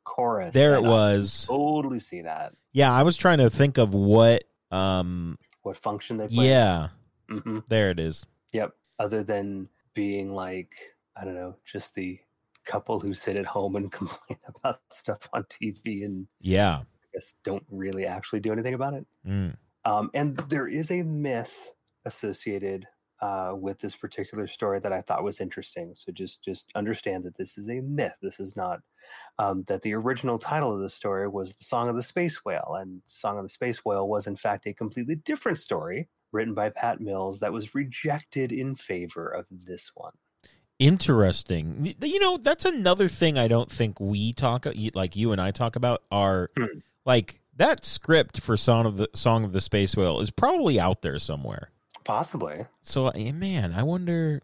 [0.05, 0.53] chorus.
[0.55, 1.45] There it And I was.
[1.49, 2.53] totally see that.
[2.73, 4.45] Yeah, I was trying to think of what.
[4.71, 5.39] Um.
[5.63, 6.47] What function they play.
[6.49, 6.89] Yeah.
[7.29, 8.25] hmm There it is.
[8.53, 8.73] Yep.
[9.01, 10.71] Other than being like,
[11.17, 12.19] I don't know, just the
[12.67, 16.79] couple who sit at home and complain about stuff on TV and Yeah.
[16.79, 19.07] I guess don't really actually do anything about it.
[19.27, 19.57] Mm.
[19.85, 21.71] Um, and there is a myth
[22.05, 22.87] associated
[23.23, 25.93] uh, with this particular story that I thought was interesting.
[25.95, 28.15] So just just understand that this is a myth.
[28.21, 28.81] This is not
[29.39, 32.77] um, that the original title of the story was the Song of the Space Whale,
[32.81, 36.69] and Song of the Space Whale was in fact a completely different story written by
[36.69, 40.13] Pat Mills that was rejected in favor of this one.
[40.79, 41.95] Interesting.
[42.03, 45.77] You know, that's another thing I don't think we talk like you and I talk
[45.77, 46.81] about are Hmm.
[47.05, 51.03] like that script for Song of the Song of the Space Whale is probably out
[51.03, 51.71] there somewhere.
[52.05, 52.67] Possibly.
[52.83, 54.43] So, man, I wonder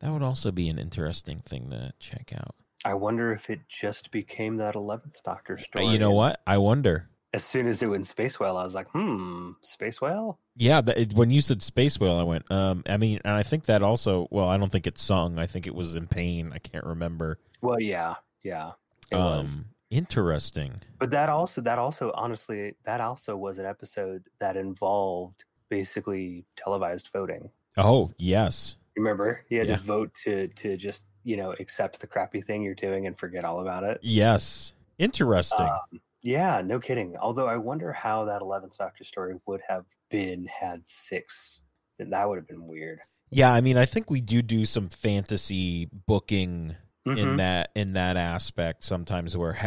[0.00, 2.54] that would also be an interesting thing to check out.
[2.84, 5.86] I wonder if it just became that eleventh Doctor Uh, story.
[5.86, 6.40] You know what?
[6.46, 7.08] I wonder.
[7.32, 10.38] As soon as it went Space Whale, I was like, hmm, Space Whale?
[10.56, 12.50] Yeah, that, it, when you said Space Whale, I went.
[12.50, 14.28] Um, I mean, and I think that also.
[14.30, 15.38] Well, I don't think it's sung.
[15.38, 16.52] I think it was in pain.
[16.54, 17.38] I can't remember.
[17.60, 18.72] Well, yeah, yeah,
[19.10, 19.58] it um, was.
[19.90, 20.74] interesting.
[20.98, 27.10] But that also, that also, honestly, that also was an episode that involved basically televised
[27.12, 27.50] voting.
[27.76, 29.76] Oh yes, Remember, you had Yeah.
[29.76, 33.44] to vote to to just you know accept the crappy thing you're doing and forget
[33.44, 33.98] all about it.
[34.02, 35.66] yes, interesting.
[35.66, 37.16] Um, yeah, no kidding.
[37.16, 39.84] Although I wonder how that eleventh Doctor story would have
[40.14, 41.60] been had six.
[41.98, 43.00] That would have been weird.
[43.30, 47.36] Yeah, I mean, I think we do do some fantasy booking in Mhm.
[47.38, 49.36] that in that aspect sometimes.
[49.36, 49.58] Where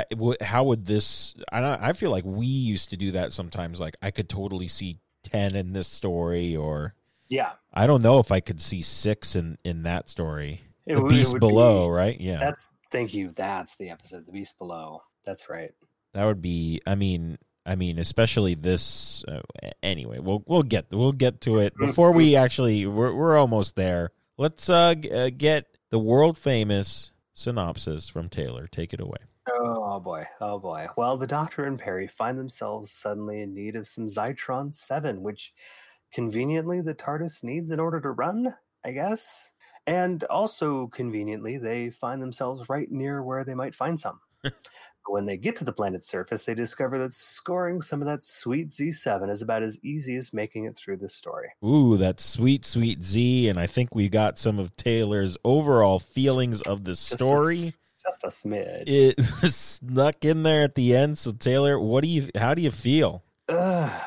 [0.41, 1.35] how would this?
[1.51, 3.79] I I feel like we used to do that sometimes.
[3.79, 6.95] Like I could totally see ten in this story, or
[7.27, 10.61] Yeah, I don't know if I could see six in in that story.
[10.85, 12.21] it the would- Beast would Below, be- right?
[12.21, 13.31] Yeah, That's thank you.
[13.35, 15.01] That's the episode, the Beast Below.
[15.25, 15.71] That's right.
[16.13, 16.81] that would be.
[16.87, 17.37] I mean.
[17.67, 19.23] I mean, especially this.
[19.27, 19.41] Uh,
[19.83, 22.85] anyway, we'll we'll get we'll get to it before we actually.
[22.85, 24.11] We're we're almost there.
[24.37, 28.67] Let's uh, g- uh get the world famous synopsis from Taylor.
[28.67, 29.17] Take it away.
[29.49, 30.87] Oh boy, oh boy.
[30.95, 35.53] Well, the Doctor and Peri find themselves suddenly in need of some Zytron 7, which
[36.13, 39.51] conveniently the TARDIS needs in order to run, I guess.
[39.85, 44.19] And also conveniently, they find themselves right near where they might find some.
[45.07, 48.69] When they get to the planet's surface, they discover that scoring some of that sweet
[48.69, 51.49] Z7 is about as easy as making it through the story.
[51.63, 56.61] Ooh, that sweet, sweet Z, and I think we got some of Taylor's overall feelings
[56.63, 57.63] of the Just a story.
[57.67, 58.83] s- just a smidge.
[58.87, 61.17] It snuck in there at the end.
[61.17, 62.29] So Taylor, what do you?
[62.35, 63.23] How do you feel?
[63.49, 64.01] Ugh.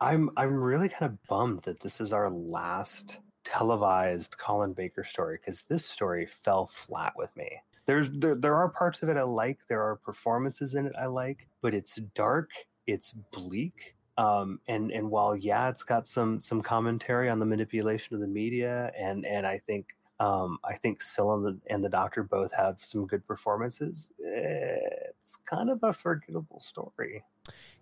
[0.00, 5.38] I'm I'm really kind of bummed that this is our last televised Colin Baker story
[5.40, 7.48] because this story fell flat with me.
[7.86, 11.06] There's there, there are parts of it I like, there are performances in it I
[11.06, 12.50] like, but it's dark,
[12.86, 13.96] it's bleak.
[14.16, 18.28] Um, and and while yeah, it's got some some commentary on the manipulation of the
[18.28, 22.52] media, and and I think Um, I think Sil and the, and the Doctor both
[22.54, 24.12] have some good performances.
[24.20, 27.24] It's kind of a forgettable story.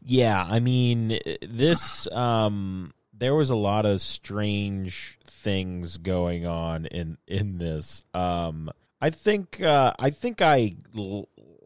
[0.00, 7.18] Yeah, I mean this um there was a lot of strange things going on in
[7.26, 8.02] in this.
[8.14, 8.70] Um
[9.02, 10.76] I think uh I think I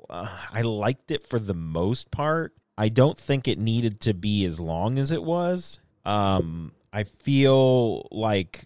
[0.09, 2.55] uh, I liked it for the most part.
[2.79, 5.79] I don't think it needed to be as long as it was.
[6.07, 8.65] Um I feel like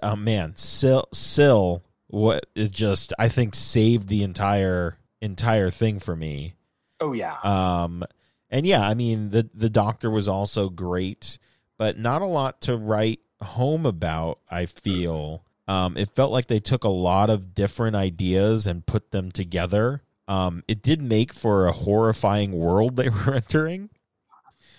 [0.00, 6.14] uh, man, Sil Sil what is just I think saved the entire entire thing for
[6.14, 6.54] me.
[7.00, 7.38] Oh yeah.
[7.42, 8.04] Um
[8.48, 11.36] and yeah, I mean the the doctor was also great,
[11.78, 14.38] but not a lot to write home about.
[14.48, 19.10] I feel um, it felt like they took a lot of different ideas and put
[19.10, 20.02] them together.
[20.28, 23.90] Um, it did make for a horrifying world they were entering.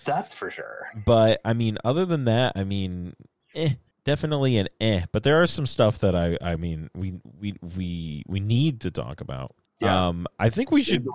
[0.04, 0.88] That's for sure.
[1.04, 3.14] But I mean, other than that, I mean,
[3.54, 5.02] eh, definitely an eh.
[5.10, 8.90] But there are some stuff that I, I mean, we we we we need to
[8.90, 9.54] talk about.
[9.80, 10.08] Yeah.
[10.08, 11.06] Um, I think we should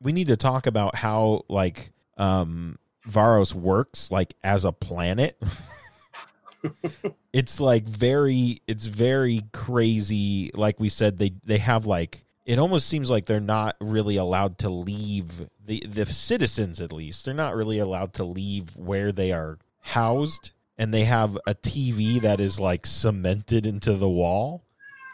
[0.00, 5.40] we need to talk about how like um Varos works like as a planet.
[7.32, 12.88] it's like very it's very crazy like we said they they have like it almost
[12.88, 17.54] seems like they're not really allowed to leave the the citizens at least they're not
[17.54, 22.58] really allowed to leave where they are housed and they have a TV that is
[22.58, 24.64] like cemented into the wall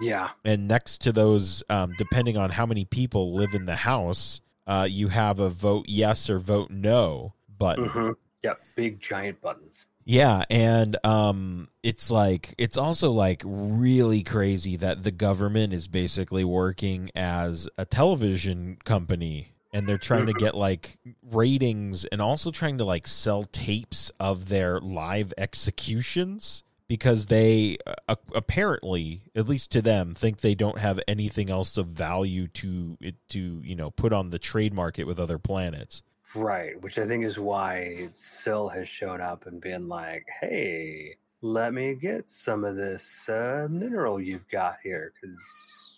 [0.00, 4.40] yeah and next to those um, depending on how many people live in the house
[4.66, 7.88] uh, you have a vote yes or vote no button.
[7.88, 8.10] Mm-hmm.
[8.44, 9.86] Yep, big giant buttons.
[10.08, 16.44] Yeah, and um, it's like it's also like really crazy that the government is basically
[16.44, 20.46] working as a television company and they're trying to mm-hmm.
[20.46, 20.96] get like
[21.30, 27.76] ratings and also trying to like sell tapes of their live executions because they
[28.08, 32.96] uh, apparently at least to them think they don't have anything else of value to
[33.02, 36.02] it to you know put on the trade market with other planets
[36.34, 41.72] right which i think is why Sil has shown up and been like hey let
[41.72, 45.38] me get some of this uh, mineral you've got here because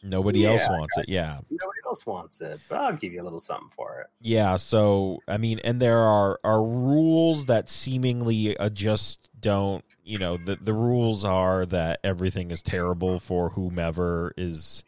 [0.02, 1.10] Nobody yeah, else wants it.
[1.10, 1.40] Yeah.
[1.50, 4.06] Nobody else wants it, but I'll give you a little something for it.
[4.22, 4.56] Yeah.
[4.56, 10.36] So, I mean, and there are, are rules that seemingly uh, just don't you know
[10.36, 14.82] the the rules are that everything is terrible for whomever is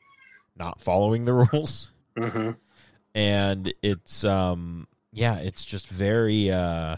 [0.57, 2.51] not following the rules mm-hmm.
[3.15, 6.97] and it's um yeah it's just very uh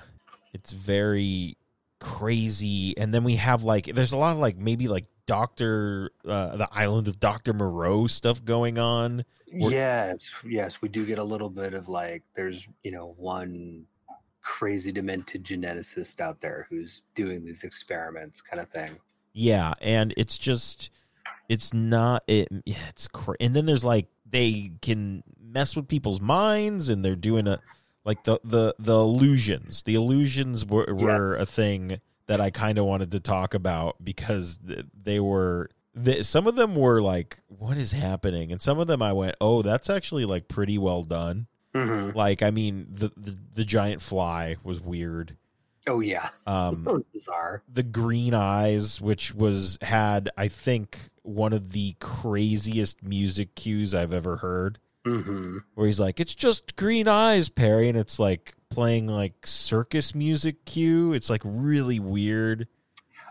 [0.55, 1.57] it's very
[2.05, 2.96] crazy.
[2.96, 6.68] And then we have like there's a lot of like maybe like doctor uh the
[6.70, 9.24] island of dr moreau stuff going on.
[9.46, 13.87] Yes yes we do get a little bit of like there's you know one
[14.42, 18.90] crazy demented geneticist out there who's doing these experiments kind of thing.
[19.33, 20.90] Yeah and it's just
[21.48, 26.88] it's not it it's cra- and then there's like they can mess with people's minds
[26.88, 27.61] and they're doing a
[28.05, 31.43] like the the the illusions the illusions were, were yes.
[31.43, 34.59] a thing that i kind of wanted to talk about because
[35.03, 39.03] they were they, some of them were like what is happening and some of them
[39.03, 42.17] i went oh that's actually like pretty well done Mm-hmm.
[42.17, 45.37] Like, I mean, the, the, the giant fly was weird.
[45.87, 47.62] Oh yeah, um, was bizarre.
[47.71, 54.14] The green eyes, which was had, I think, one of the craziest music cues I've
[54.14, 54.79] ever heard.
[55.07, 55.59] Mm-hmm.
[55.75, 60.64] Where he's like, "It's just green eyes, Peri," and it's like playing like circus music
[60.64, 61.12] cue.
[61.12, 62.69] It's like really weird.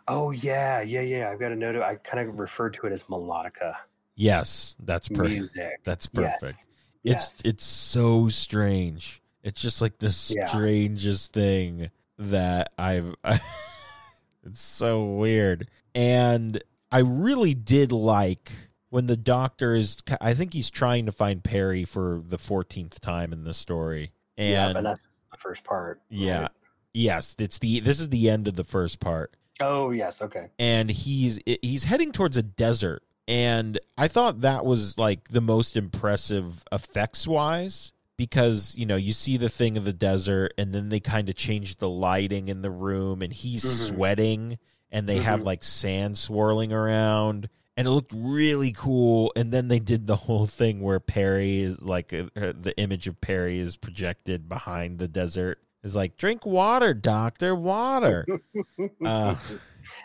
[0.08, 1.30] Oh yeah, yeah, yeah.
[1.30, 1.76] I've got a note.
[1.76, 3.76] Of, I kind of referred to it as melodica.
[4.16, 5.30] Yes, that's perfect.
[5.30, 5.80] Music.
[5.84, 6.66] That's perfect.
[7.02, 7.28] Yes.
[7.28, 7.42] It's yes.
[7.46, 9.22] it's so strange.
[9.44, 10.48] It's just like the yeah.
[10.48, 13.16] strangest thing that I've.
[14.46, 18.52] it's so weird, and I really did like
[18.94, 19.98] when the doctor is.
[20.22, 24.52] I think he's trying to find Peri for the fourteenth time in this story, and
[24.52, 25.02] yeah, but that's
[25.32, 26.02] the first part.
[26.10, 26.42] Yeah.
[26.42, 26.52] Right?
[26.94, 27.80] Yes, it's the.
[27.80, 29.36] This is the end of the first part.
[29.60, 30.50] Oh yes, okay.
[30.60, 35.78] And he's he's heading towards a desert and I thought that was like the most
[35.78, 40.90] impressive effects wise because you know you see the thing of the desert and then
[40.90, 43.96] they kind of change the lighting in the room and he's mm-hmm.
[43.96, 44.60] sweating
[44.92, 45.26] and they mm-hmm.
[45.26, 49.32] have like sand swirling around and it looked really cool.
[49.36, 53.08] And then they did the whole thing where Peri is like uh, uh the image
[53.08, 55.60] of Peri is projected behind the desert.
[55.84, 58.26] Is like drink water doctor water.
[59.06, 59.36] Uh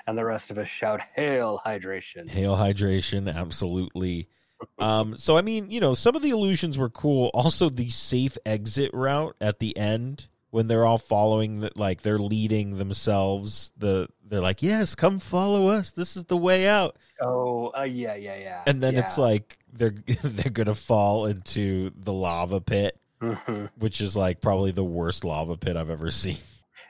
[0.09, 2.29] and the rest of us shout hail hydration.
[2.29, 4.29] Hail hydration absolutely.
[4.79, 7.31] Um so i mean you know some of the illusions were cool.
[7.33, 12.19] Also the safe exit route at the end when they're all following that like they're
[12.19, 15.91] leading themselves the they're like, "Yes, come follow us.
[15.91, 18.63] This is the way out." Oh, uh, yeah, yeah, yeah.
[18.67, 23.71] And then it's like they're they're gonna fall into the lava pit, Mhm.
[23.79, 26.39] which is like probably the worst lava pit I've ever seen.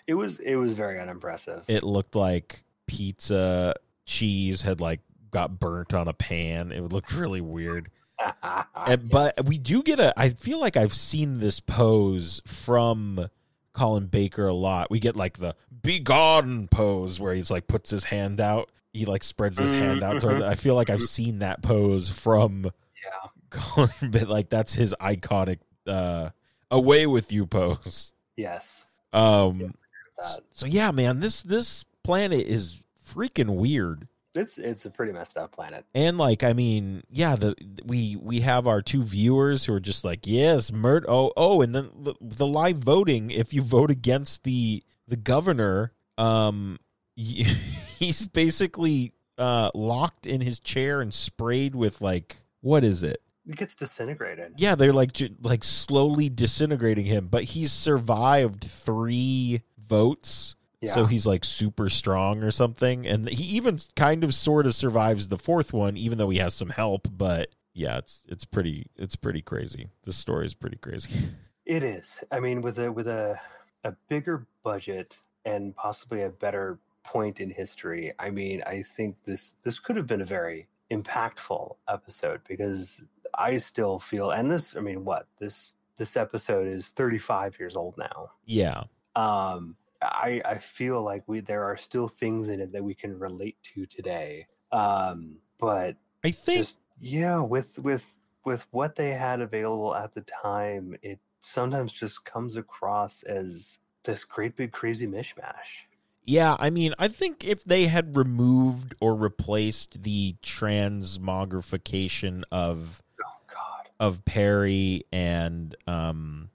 [0.06, 1.64] it was it was very unimpressive.
[1.68, 3.74] It looked like pizza
[4.06, 6.72] cheese had like got burnt on a pan.
[6.72, 7.88] It looked really weird.
[8.74, 9.46] And, but Yes.
[9.46, 10.12] we do get a.
[10.18, 13.28] I feel like I've seen this pose from
[13.74, 14.90] Colin Baker a lot.
[14.90, 18.70] We get like the "Be gone" pose where he's like puts his hand out.
[18.98, 20.20] He like spreads his hand out.
[20.20, 24.94] Towards, I feel like I've seen that pose from yeah, Colin, but like that's his
[25.00, 26.30] iconic uh,
[26.70, 28.12] "Away with you" pose.
[28.36, 29.74] yes, Um.
[30.18, 30.40] that.
[30.52, 34.08] So yeah, man, this this planet is freaking weird.
[34.34, 35.84] It's it's a pretty messed up planet.
[35.94, 40.04] And like, I mean, yeah, the we we have our two viewers who are just
[40.04, 41.06] like, yes, murder.
[41.08, 43.30] Oh, oh, and then the, the live voting.
[43.30, 46.78] If you vote against the the governor, um,
[47.98, 53.22] he's basically uh locked in his chair and sprayed with like what is it?
[53.48, 54.54] It gets disintegrated.
[54.56, 60.54] Yeah, they're like like slowly disintegrating him, but he's survived three votes.
[60.80, 60.92] Yeah.
[60.92, 63.04] So he's like super strong or something.
[63.06, 66.54] And he even kind of sort of survives the fourth one, even though he has
[66.54, 67.08] some help.
[67.10, 69.88] But yeah, it's it's pretty it's pretty crazy.
[70.04, 71.10] This story is pretty crazy.
[71.68, 72.24] It is.
[72.32, 73.38] I mean, with a with a
[73.84, 76.78] a bigger budget and possibly a better
[77.08, 78.12] point in history.
[78.18, 83.02] I mean, I think this this could have been a very impactful episode because
[83.34, 87.96] I still feel, and this, I mean, what this this episode is 35 years old
[87.96, 88.32] now.
[88.44, 88.84] Yeah.
[89.16, 93.18] Um, I I feel like we there are still things in it that we can
[93.18, 94.46] relate to today.
[94.70, 98.04] Um, but I think just yeah with with
[98.44, 104.24] with what they had available at the time it sometimes just comes across as this
[104.24, 105.87] great big crazy mishmash
[106.28, 113.24] yeah, I mean, I think if they had removed or replaced the transmogrification of oh
[113.46, 116.50] god of Peri and um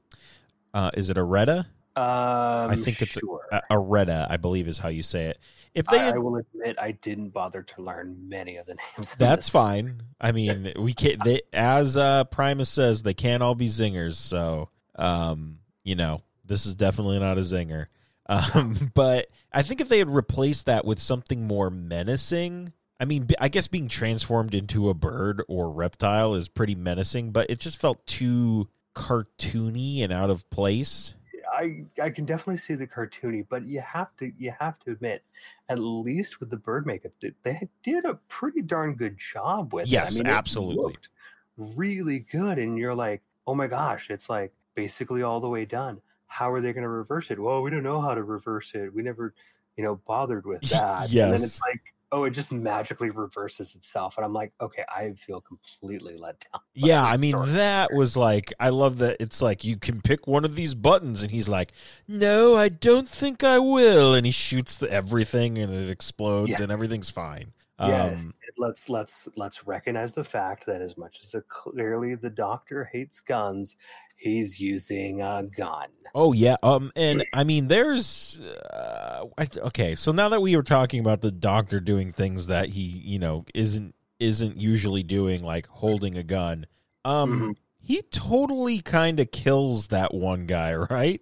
[0.75, 1.65] uh is it Areta?
[1.95, 3.47] um I think it's sure.
[3.51, 5.39] uh, Areta, I believe is how you say it.
[5.73, 8.75] If they I, had I will admit I didn't bother to learn many of the
[8.97, 9.15] names.
[9.17, 10.03] That's fine.
[10.21, 14.17] I mean, we can They, as uh, Primus says, they can't all be zingers.
[14.17, 17.87] So, um, you know, this is definitely not a zinger.
[18.27, 23.27] Um, but I think if they had replaced that with something more menacing, I mean,
[23.39, 27.77] I guess being transformed into a bird or reptile is pretty menacing, but it just
[27.77, 31.15] felt too cartoony and out of place.
[31.51, 35.23] I I can definitely see the cartoony, but you have to you have to admit,
[35.69, 39.87] at least with the bird makeup, they, they did a pretty darn good job with
[39.87, 40.21] Yes, it.
[40.21, 40.75] I mean, it absolutely.
[40.75, 41.09] looked
[41.57, 46.01] really good, and you're like, oh my gosh, it's like basically all the way done.
[46.33, 47.39] How are they going to reverse it?
[47.39, 48.91] Well, we don't know how to reverse it.
[48.93, 49.35] We never,
[49.77, 51.09] you know, bothered with that.
[51.25, 55.13] And then it's like, oh, it just magically reverses itself, and I'm like, okay, I
[55.13, 56.61] feel completely let down.
[56.75, 60.43] Yeah, I mean that was like I love that it's like you can pick one
[60.43, 61.71] of these buttons and he's like,
[62.07, 66.59] "No, I don't think I will." And he shoots the everything and it explodes Yes.
[66.61, 67.53] and everything's fine.
[67.79, 72.85] Yes, Um let's let's let's recognize the fact that as much as clearly the doctor
[72.85, 73.75] hates guns,
[74.15, 75.89] he's using a gun.
[76.15, 80.99] Oh yeah, um and I mean there's uh, okay, so now that we were talking
[80.99, 86.17] about the doctor doing things that he, you know, isn't isn't usually doing like holding
[86.17, 86.65] a gun.
[87.03, 87.55] Um Mhm.
[87.81, 91.21] he totally kind of kills that one guy, right?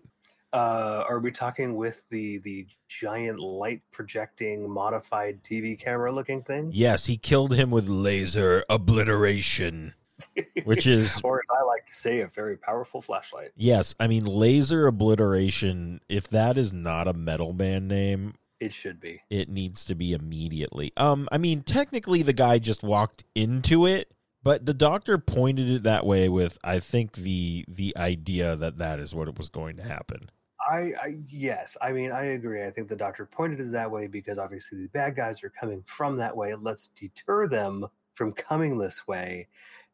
[0.53, 6.69] Uh, are we talking with the the giant light projecting modified TV camera looking thing?
[6.73, 9.93] Yes, he killed him with laser obliteration,
[10.65, 13.51] which is or as I like to say, a very powerful flashlight.
[13.55, 16.01] yes, I mean laser obliteration.
[16.09, 19.21] If that is not a metal band name, It should be.
[19.29, 20.91] it needs to be immediately.
[20.97, 24.11] Um, I mean technically the guy just walked into it,
[24.43, 28.99] but the doctor pointed it that way with I think the the idea that that
[28.99, 30.29] is what it was going to happen.
[30.71, 32.63] I, I yes, I mean I agree.
[32.63, 35.83] I think the doctor pointed it that way because obviously the bad guys are coming
[35.85, 36.55] from that way.
[36.55, 39.49] Let's deter them from coming this way.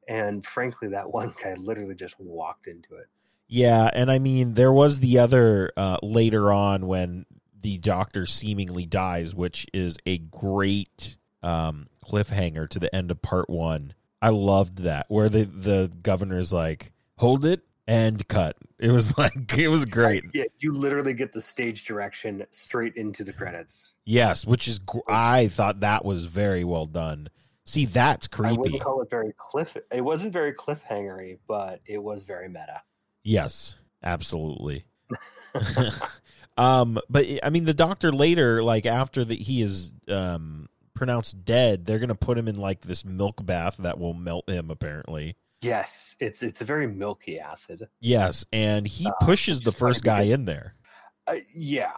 [0.07, 3.07] And frankly, that one guy literally just walked into it.
[3.47, 7.25] Yeah, and I mean there was the other uh, later on when
[7.59, 13.49] the doctor seemingly dies, which is a great um, cliffhanger to the end of part
[13.49, 13.95] one.
[14.21, 19.57] I loved that where the the governor's like, "Hold it and cut." It was like
[19.57, 20.25] it was great.
[20.33, 23.93] Yeah, you literally get the stage direction straight into the credits.
[24.05, 27.29] Yes, which is I thought that was very well done.
[27.65, 28.55] See, that's creepy.
[28.55, 29.75] I wouldn't call it very cliff.
[29.91, 32.81] It wasn't very cliffhangery, but it was very meta.
[33.23, 34.85] Yes, absolutely.
[36.57, 41.85] Um, but I mean, the doctor later, like after that he is um pronounced dead,
[41.85, 44.71] they're gonna put him in like this milk bath that will melt him.
[44.71, 47.87] Apparently, Yes, it's it's a very milky acid.
[47.99, 50.75] yes, and he Uh, pushes the first guy in there,
[51.25, 51.93] Uh, yeah,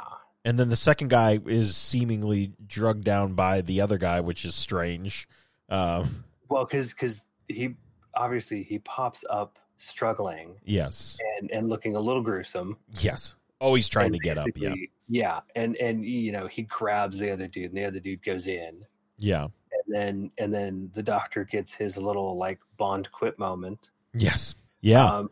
[0.45, 4.55] and then the second guy is seemingly drugged down by the other guy, which is
[4.55, 5.28] strange.
[5.68, 7.76] Um, well, because because he
[8.16, 12.78] obviously he pops up struggling yes, and and looking a little gruesome.
[13.01, 13.36] yes.
[13.62, 14.47] Oh, he's trying and to get up.
[14.55, 14.74] Yeah,
[15.10, 18.47] yeah, and and you know he grabs the other dude, and the other dude goes
[18.47, 18.86] in,
[19.20, 23.90] yeah, and then and then the doctor gets his little like Bond quit moment.
[24.14, 25.06] yes, yeah.
[25.06, 25.30] Um,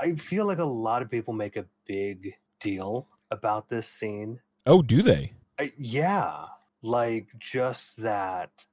[0.00, 4.40] I feel like a lot of people make a big deal about this scene.
[4.66, 5.32] oh, do they?
[5.58, 6.46] I, yeah,
[6.82, 8.64] like just that,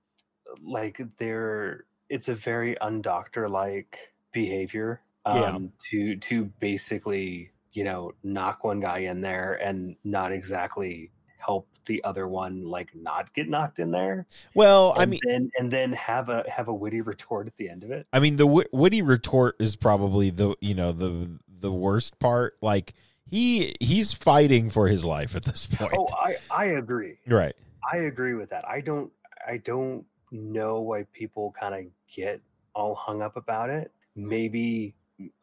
[0.62, 3.98] like they're it's a very undoctor like
[4.32, 5.02] behavior.
[5.26, 5.58] Um, Yeah.
[5.92, 12.04] To to basically you know knock one guy in there and not exactly help the
[12.04, 14.26] other one like not get knocked in there.
[14.54, 17.84] Well, I mean, then and then have a have a witty retort at the end
[17.84, 18.08] of it.
[18.12, 21.30] I mean, the wit- witty retort is probably the you know the
[21.60, 22.58] the worst part.
[22.62, 22.94] Like
[23.26, 25.94] he he's fighting for his life at this point.
[25.98, 27.20] Oh, I I agree.
[27.28, 27.56] right.
[27.90, 28.68] I agree with that.
[28.68, 29.12] I don't
[29.48, 32.42] I don't know why people kind of get
[32.74, 33.92] all hung up about it.
[34.16, 34.94] Maybe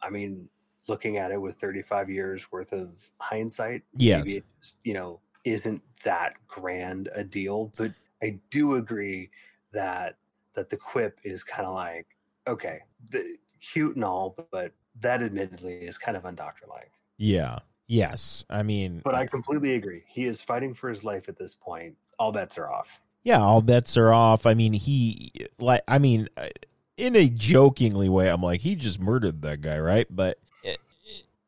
[0.02, 0.48] I mean
[0.86, 4.26] looking at it with 35 years worth of hindsight, Yes.
[4.26, 7.92] maybe it just, you know, isn't that grand a deal, but
[8.22, 9.30] I do agree
[9.72, 10.16] that
[10.54, 12.06] that the quip is kind of like
[12.46, 12.80] okay,
[13.10, 16.90] the, cute and all, but that admittedly is kind of undoctor like.
[17.16, 17.60] Yeah.
[17.86, 18.44] Yes.
[18.50, 20.02] I mean, But I completely agree.
[20.06, 21.96] He is fighting for his life at this point.
[22.18, 23.00] All bets are off.
[23.24, 24.46] yeah, all bets are off.
[24.46, 26.48] I mean, he like I mean, uh,
[26.96, 30.06] in a jokingly way, I'm like he just murdered that guy, right?
[30.08, 30.72] But uh,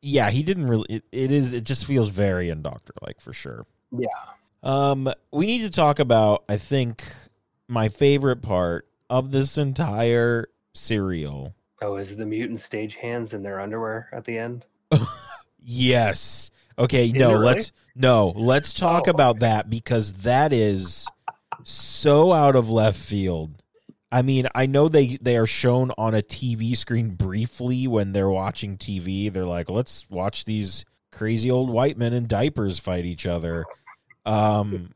[0.01, 0.85] yeah, he didn't really.
[0.89, 1.53] It, it is.
[1.53, 3.65] It just feels very undoctor like for sure.
[3.91, 4.07] Yeah.
[4.63, 6.43] Um, we need to talk about.
[6.49, 7.03] I think
[7.67, 11.53] my favorite part of this entire serial.
[11.81, 14.65] Oh, is it the mutant stage hands in their underwear at the end?
[15.69, 16.49] Yes.
[16.79, 17.07] Okay.
[17.07, 17.33] Is no.
[17.33, 17.45] really?
[17.45, 18.31] Let's no.
[18.37, 21.07] Let's talk Oh, about that because that is
[21.65, 23.61] so out of left field.
[24.09, 28.29] I mean, I know they they are shown on a TV screen briefly when they're
[28.29, 29.31] watching TV.
[29.31, 33.65] They're like, "Let's watch these crazy old white men in diapers fight each other."
[34.27, 34.93] Um,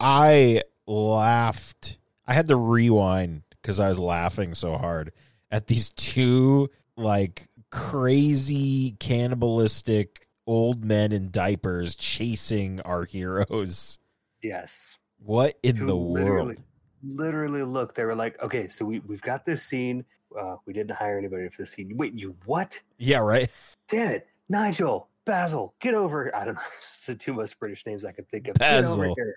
[0.00, 1.98] I laughed.
[2.26, 5.12] I had to rewind because I was laughing so hard
[5.50, 13.98] at these two like crazy cannibalistic old men in diapers chasing our heroes.
[14.42, 14.98] Yes.
[15.18, 16.62] What in Who the literally- world?
[17.06, 20.06] Literally, look, they were like, okay, so we, we've got this scene.
[20.40, 21.94] Uh, we didn't hire anybody for this scene.
[21.98, 22.80] Wait, you what?
[22.96, 23.50] Yeah, right.
[23.88, 24.26] Damn it.
[24.48, 26.34] Nigel, Basil, get over.
[26.34, 26.60] I don't know.
[26.78, 28.56] It's the two most British names I could think of.
[28.56, 29.14] Get over Basil.
[29.16, 29.34] here.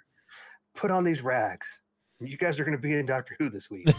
[0.73, 1.79] Put on these rags.
[2.21, 3.89] You guys are going to be in Doctor Who this week.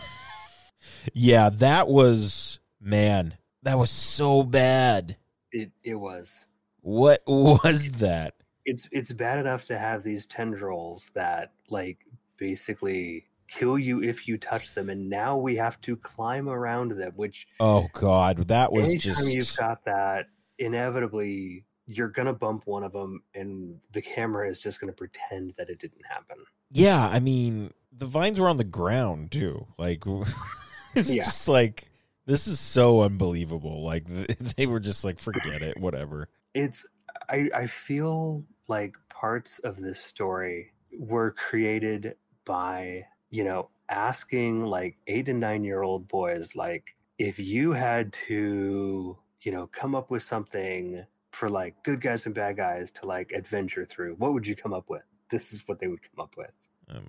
[1.13, 3.35] Yeah, that was man.
[3.65, 5.17] That was so bad.
[5.53, 6.47] it, it was.
[6.83, 8.35] What was that?
[8.65, 11.99] It's it's bad enough to have these tendrils that like
[12.37, 17.13] basically kill you if you touch them, and now we have to climb around them,
[17.17, 20.27] which Oh God, that was anytime just you've got that,
[20.59, 25.69] inevitably you're gonna bump one of them, and the camera is just gonna pretend that
[25.71, 26.37] it didn't happen.
[26.71, 27.09] yeah.
[27.09, 29.67] I mean, the vines were on the ground too.
[29.79, 30.05] Like
[30.95, 31.25] it's Yeah.
[31.25, 31.91] just like
[32.27, 33.83] this is so unbelievable.
[33.83, 34.05] Like
[34.57, 36.29] they were just like, forget it, whatever.
[36.55, 36.85] It's
[37.29, 42.15] I I feel like parts of this story were created
[42.45, 48.13] by you know asking like eight and nine year old boys like if you had
[48.13, 53.07] to you know come up with something for like good guys and bad guys to
[53.07, 56.23] like adventure through what would you come up with this is what they would come
[56.25, 56.51] up with
[56.91, 57.01] Oh my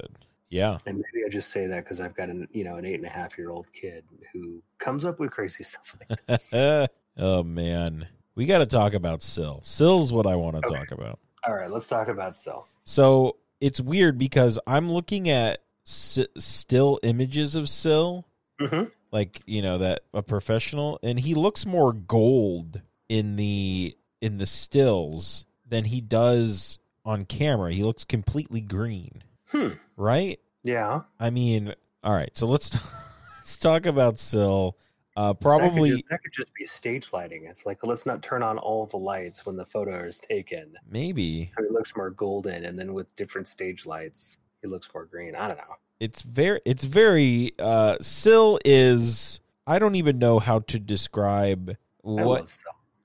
[0.00, 0.10] god.
[0.50, 0.78] Yeah.
[0.86, 3.04] and maybe i just say that because i've got an you know an eight and
[3.04, 4.02] a half year old kid
[4.32, 6.52] who comes up with crazy stuff like this
[7.18, 8.08] oh man.
[8.34, 9.58] We got to talk about Sil.
[9.64, 10.76] Sil's what I want to Okay.
[10.78, 11.18] talk about.
[11.46, 12.66] all right let's talk about Sil.
[12.84, 18.22] So it's weird because I'm looking at s- still images of Sil,
[18.60, 18.84] mm-hmm.
[19.10, 24.46] like you know that a professional, and he looks more gold in the in the
[24.46, 27.72] stills than he does on camera.
[27.72, 30.38] He looks completely green, hmm right?
[30.64, 32.30] yeah I mean, all right.
[32.34, 32.72] So let's
[33.38, 34.76] let's talk about Sil.
[35.16, 37.44] Uh, That could, probably just, that could just be stage lighting.
[37.46, 41.50] It's like let's not turn on all the lights when the photo is taken, maybe
[41.56, 45.34] so it looks more golden, and then with different stage lights, it looks more green.
[45.34, 45.74] I don't know.
[46.00, 52.56] it's very it's very uh Sil is I don't even know how to describe what.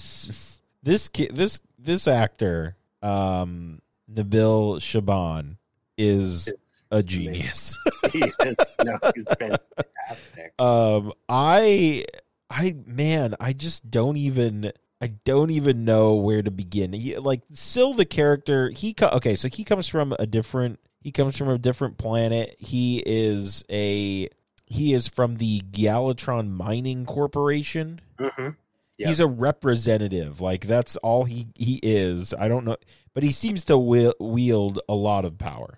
[0.83, 3.81] this kid this this actor, um,
[4.11, 5.57] Nabil Shaban,
[5.97, 6.51] is
[6.91, 7.77] a genius.
[8.11, 10.53] he is, no, he's fantastic.
[10.59, 12.05] um, I,
[12.49, 14.71] I, man, I just don't even.
[15.03, 16.93] I don't even know where to begin.
[16.93, 20.79] He, like Sil, the character, he co- okay, so he comes from a different.
[20.99, 22.55] He comes from a different planet.
[22.59, 24.29] He is a.
[24.67, 27.99] He is from the Galatron Mining Corporation.
[28.19, 28.49] hmm
[29.07, 30.41] He's a representative.
[30.41, 32.33] Like that's all he he is.
[32.33, 32.77] I don't know,
[33.13, 35.77] but he seems to wield a lot of power.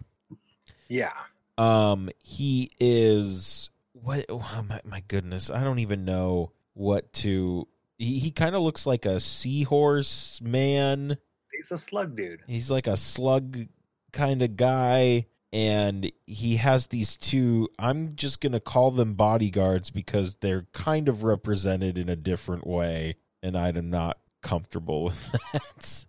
[0.87, 1.13] Yeah.
[1.57, 4.25] Um, he is what?
[4.29, 7.67] Oh, my, my goodness, I don't even know what to.
[7.97, 11.17] He, he kind of looks like a seahorse man.
[11.51, 12.41] He's a slug dude.
[12.47, 13.67] He's like a slug
[14.11, 17.69] kind of guy, and he has these two.
[17.79, 23.15] I'm just gonna call them bodyguards because they're kind of represented in a different way,
[23.41, 25.31] and I'm not comfortable with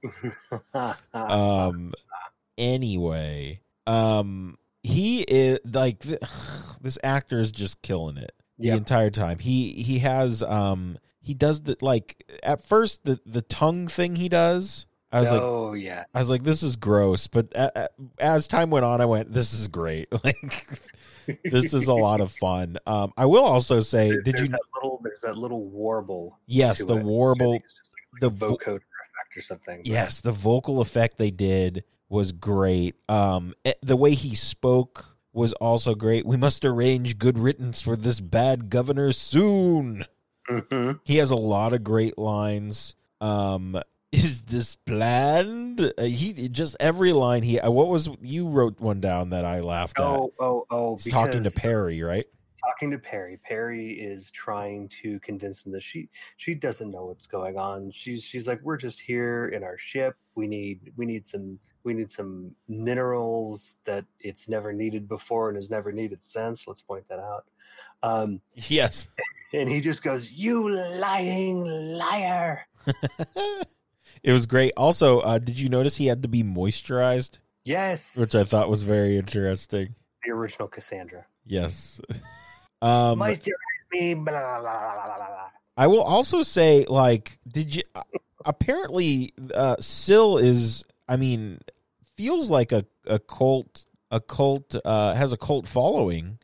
[0.73, 0.97] that.
[1.15, 1.93] um
[2.59, 6.19] anyway um he is like th-
[6.81, 8.79] this actor is just killing it the Yep.
[8.79, 13.89] entire time he he has um he does the like at first the the tongue
[13.89, 16.05] thing he does i was like oh yeah.
[16.15, 17.89] i was like this is gross but a, a-
[18.19, 20.79] as time went on i went this is great like
[21.45, 24.61] this is a lot of fun um i will also say There- did you that
[24.75, 27.63] little there's that little warble yes the it, warble like,
[28.21, 29.81] the like vo- vocoder effect or something.
[29.85, 32.95] Yes, the vocal effect they did was great.
[33.09, 36.25] Um, eh, the way he spoke was also great.
[36.25, 40.05] We must arrange good riddance for this bad governor soon.
[40.49, 42.95] hmm He has a lot of great lines.
[43.21, 43.81] Um,
[44.15, 45.81] is this planned?
[45.99, 47.59] Uh, he just every line he.
[47.61, 50.07] uh, What was you wrote one down that I laughed at?
[50.07, 50.97] Oh oh oh.
[50.97, 52.27] He's talking to Peri, right?
[52.65, 53.39] talking to Peri.
[53.45, 56.09] Peri is trying to convince them that she
[56.39, 57.91] she doesn't know what's going on.
[57.93, 60.17] She's she's like, we're just here in our ship.
[60.35, 65.57] We need we need some we need some minerals that it's never needed before and
[65.57, 66.67] has never needed since.
[66.67, 67.45] Let's point that out.
[68.03, 69.09] Um, Yes.
[69.53, 72.67] and he just goes, "You lying liar."
[74.23, 74.73] it was great.
[74.77, 78.83] Also, uh, did you notice he had to be moisturized, Yes, which I thought was
[78.83, 79.95] very interesting.
[80.25, 81.25] the original Cassandra.
[81.47, 82.01] Yes.
[82.83, 83.53] Um, Moisturize
[83.93, 84.13] me.
[84.13, 85.49] Blah, blah, blah.
[85.79, 87.83] I will also say, like, did you?
[87.95, 88.03] uh,
[88.45, 90.85] Apparently, uh, Sil is.
[91.09, 91.61] I mean,
[92.19, 93.87] feels like a a cult.
[94.11, 96.39] A cult uh, has a cult following.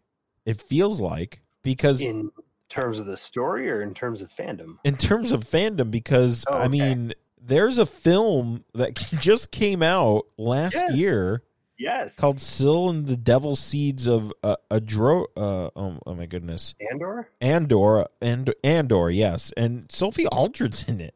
[0.47, 2.31] It feels like because In
[2.71, 4.79] terms of the story or in terms of fandom?
[4.83, 7.13] in terms of fandom, because Oh, I mean,
[7.43, 10.95] there's a film that just came out last Yes.
[10.95, 11.43] year
[11.79, 16.75] Yes, called "Sil and the Devil Seeds of uh, Adro." Uh, oh, oh my goodness,
[16.91, 17.31] Andor.
[17.41, 21.15] Andor and Andor, yes, and Sophie Aldred's in it.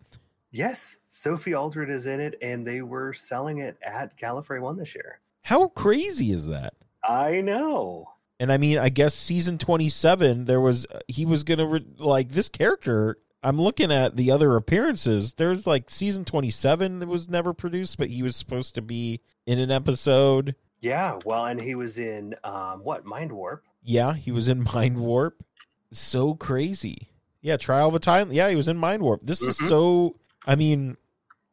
[0.51, 4.95] Yes, Sophie Aldred is in it, and they were selling it at Gallifrey One this
[4.95, 5.21] year.
[5.43, 6.73] How crazy is that?
[7.07, 8.09] I know.
[8.41, 12.31] And I mean, I guess season 27 there was he was going to re- like
[12.31, 15.35] this character I'm looking at the other appearances.
[15.35, 19.59] There's like season 27 that was never produced, but he was supposed to be in
[19.59, 20.55] an episode.
[20.81, 23.63] Yeah, well, and he was in um, what Mind Warp.
[23.83, 25.45] Yeah, he was in Mind Warp.
[25.93, 27.09] So crazy.
[27.43, 28.33] Yeah, Trial of a Time.
[28.33, 29.21] Yeah, he was in Mind Warp.
[29.23, 29.69] This is Mhm.
[29.69, 30.17] so
[30.47, 30.97] I mean,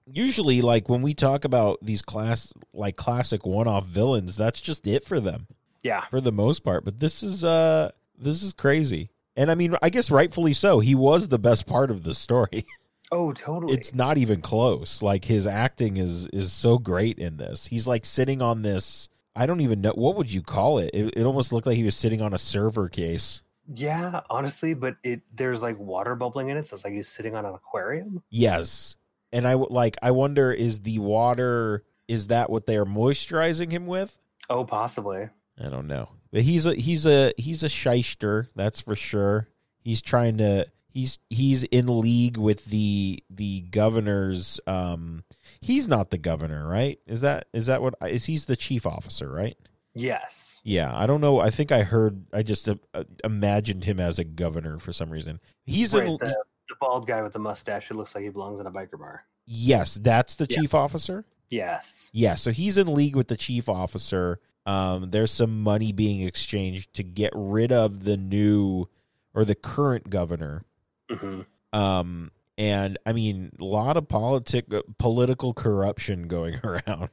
[0.05, 5.05] usually like when we talk about these class like classic one-off villains, that's just it
[5.05, 5.47] for them.
[5.83, 6.85] Yeah, for the most part.
[6.85, 9.09] But this is uh this is crazy.
[9.35, 10.79] And I mean, I guess rightfully so.
[10.79, 12.65] He was the best part of the story.
[13.11, 13.73] oh, totally.
[13.73, 15.01] It's not even close.
[15.01, 17.67] Like his acting is is so great in this.
[17.67, 19.07] He's like sitting on this.
[19.35, 20.91] I don't even know what would you call it.
[20.93, 23.41] It, it almost looked like he was sitting on a server case.
[23.73, 27.35] yeah, honestly, but it there's like water bubbling in it, so it's like he's sitting
[27.35, 28.21] on an aquarium.
[28.29, 28.97] Yes,
[29.31, 29.95] and I like.
[30.01, 34.17] I wonder is the water is that what they are moisturizing him with?
[34.49, 35.29] Oh, possibly.
[35.57, 36.09] I don't know.
[36.31, 39.47] But he's a he's a he's a shyster, that's for sure.
[39.83, 45.23] He's trying to he's he's in league with the the governor's um
[45.59, 46.99] he's not the governor, right?
[47.05, 49.57] Is that is that what is he's the chief officer, right?
[49.93, 50.61] Yes.
[50.63, 51.39] Yeah, I don't know.
[51.39, 55.09] I think I heard I just uh, uh, imagined him as a governor for some
[55.09, 55.41] reason.
[55.65, 58.59] He's Right, in the, the bald guy with the mustache who looks like he belongs
[58.61, 59.25] in a biker bar.
[59.45, 60.61] Yes, that's the Yeah.
[60.61, 61.25] chief officer.
[61.49, 62.09] Yes.
[62.13, 64.39] Yeah, so he's in league with the chief officer.
[64.65, 68.87] Um, there's some money being exchanged to get rid of the new
[69.33, 70.63] or the current governor.
[71.09, 71.41] hmm
[71.73, 74.65] Um, and I mean, a lot of politic
[74.99, 77.09] political corruption going around,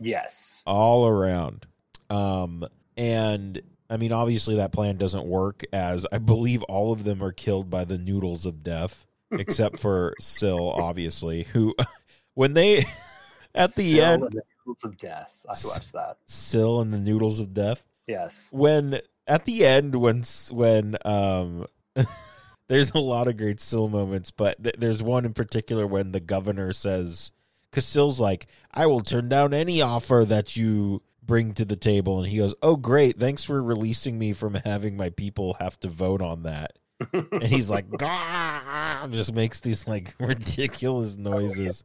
[0.00, 0.60] Yes.
[0.66, 1.66] all around.
[2.08, 2.66] Um,
[2.96, 7.32] and I mean, obviously that plan doesn't work, as I believe all of them are
[7.32, 11.74] killed by the noodles of death, except for Sil, obviously, who
[12.34, 12.84] when they
[13.54, 15.44] at the Still end Noodles of death.
[15.48, 16.18] I watched that.
[16.26, 17.84] Sil and the noodles of death.
[18.06, 18.48] Yes.
[18.50, 21.66] when at the end when when um
[22.68, 26.20] there's a lot of great Sil moments, but th- there's one in particular when the
[26.20, 27.30] governor says,
[27.70, 32.18] because Sil's like, "I will turn down any offer that you bring to the table,"
[32.20, 35.88] and he goes, "Oh, great, thanks for releasing me from having my people have to
[35.88, 36.78] vote on that."
[37.12, 41.84] And he's like, "Gah!" just makes these like ridiculous noises.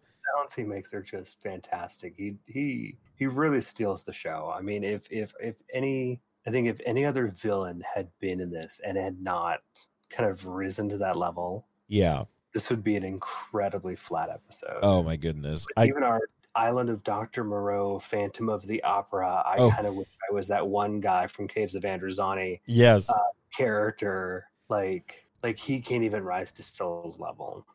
[0.56, 2.14] Sounds he makes are just fantastic.
[2.18, 4.54] He he he really steals the show.
[4.56, 8.52] I mean, if if if any, I think if any other villain had been in
[8.52, 9.62] this and had not
[10.10, 12.26] kind of risen to that level, Yeah.
[12.54, 14.80] this would be an incredibly flat episode.
[14.82, 15.66] Oh my goodness.
[15.82, 16.22] Even our
[16.54, 19.44] Island of Doctor Moreau, Phantom of the Opera.
[19.46, 19.72] I Oh.
[19.72, 23.10] kind of wish I was that one guy from Caves of Androzani yes.
[23.10, 23.18] Uh,
[23.58, 24.48] character.
[24.70, 27.66] Like like he can't even rise to Sil's level.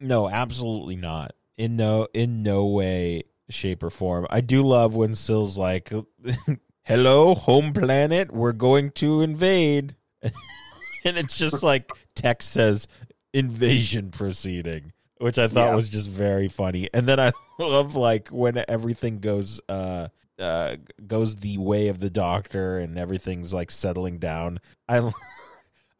[0.00, 1.34] No, absolutely not.
[1.58, 4.26] In no in no way, shape, or form.
[4.30, 5.92] I do love when Sil's like,
[6.84, 8.32] "Hello, home planet.
[8.32, 12.86] We're going to invade," and it's just like text says
[13.34, 15.74] "invasion proceeding," which I thought Yeah.
[15.74, 16.88] was just very funny.
[16.94, 22.10] And then I love like when everything goes uh uh goes the way of the
[22.10, 24.60] doctor and everything's like settling down.
[24.88, 25.10] I.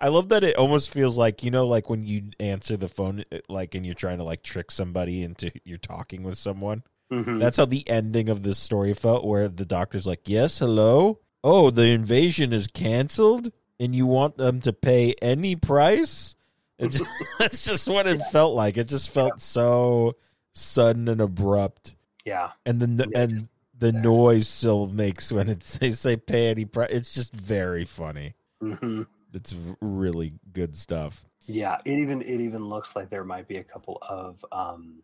[0.00, 3.24] I love that it almost feels like you know, like when you answer the phone,
[3.32, 6.82] uh, like and you're trying to like trick somebody into you're talking with someone.
[7.12, 7.40] Mhm.
[7.40, 11.20] That's how the ending of this story felt, where the doctor's like, "Yes, hello.
[11.42, 16.34] Oh, the invasion is canceled, and you want them to pay any price."
[16.80, 17.02] Just,
[17.40, 18.76] that's just what it felt like.
[18.76, 20.16] It just felt so
[20.52, 21.94] sudden and abrupt,
[22.24, 22.50] yeah.
[22.66, 23.46] and the Yeah, and just-
[23.78, 28.34] the noise Sil makes when it they say "pay any price." It's just very funny.
[28.60, 29.02] hmm
[29.34, 31.24] It's really good stuff.
[31.46, 35.02] Yeah, it even it even looks like there might be a couple of um,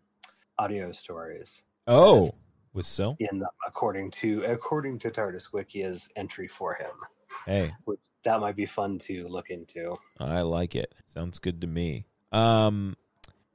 [0.59, 2.31] audio stories Oh,
[2.73, 3.17] with Sil?
[3.21, 6.91] in the, according to according to TARDIS Wiki's entry for him,
[7.47, 9.95] Hey, which that might be fun to look into.
[10.19, 10.95] I like it.
[11.09, 12.07] Sounds good to me.
[12.33, 12.97] Um,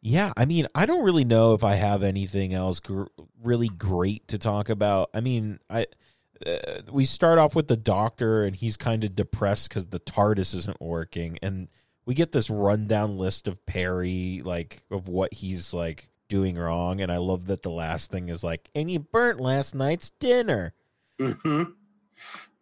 [0.01, 3.05] yeah, I mean, I don't really know if I have anything else gr-
[3.43, 5.09] really great to talk about.
[5.13, 5.88] I mean, I
[6.45, 10.53] uh, we start off with the doctor, and he's kind of depressed because the TARDIS
[10.55, 11.67] isn't working, and
[12.05, 17.11] we get this rundown list of Peri, like of what he's like doing wrong, and
[17.11, 20.73] I love that the last thing is like, and you burnt last night's dinner.
[21.19, 21.63] hmm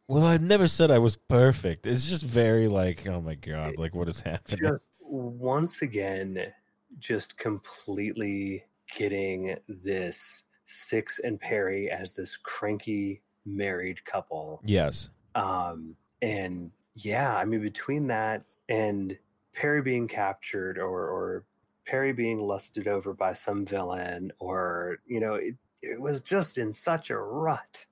[0.08, 1.86] Well, I never said I was perfect.
[1.86, 4.60] It's just very like, oh my god, like what is happening?
[4.60, 6.54] Just once again,
[7.00, 8.64] just completely
[8.96, 14.62] getting this Six and Peri as this cranky married couple.
[14.66, 15.10] Yes.
[15.36, 19.18] um and yeah i mean between that and
[19.56, 21.44] Peri being captured or or
[21.86, 26.74] Peri being lusted over by some villain or you know it, it was just in
[26.74, 27.86] such a rut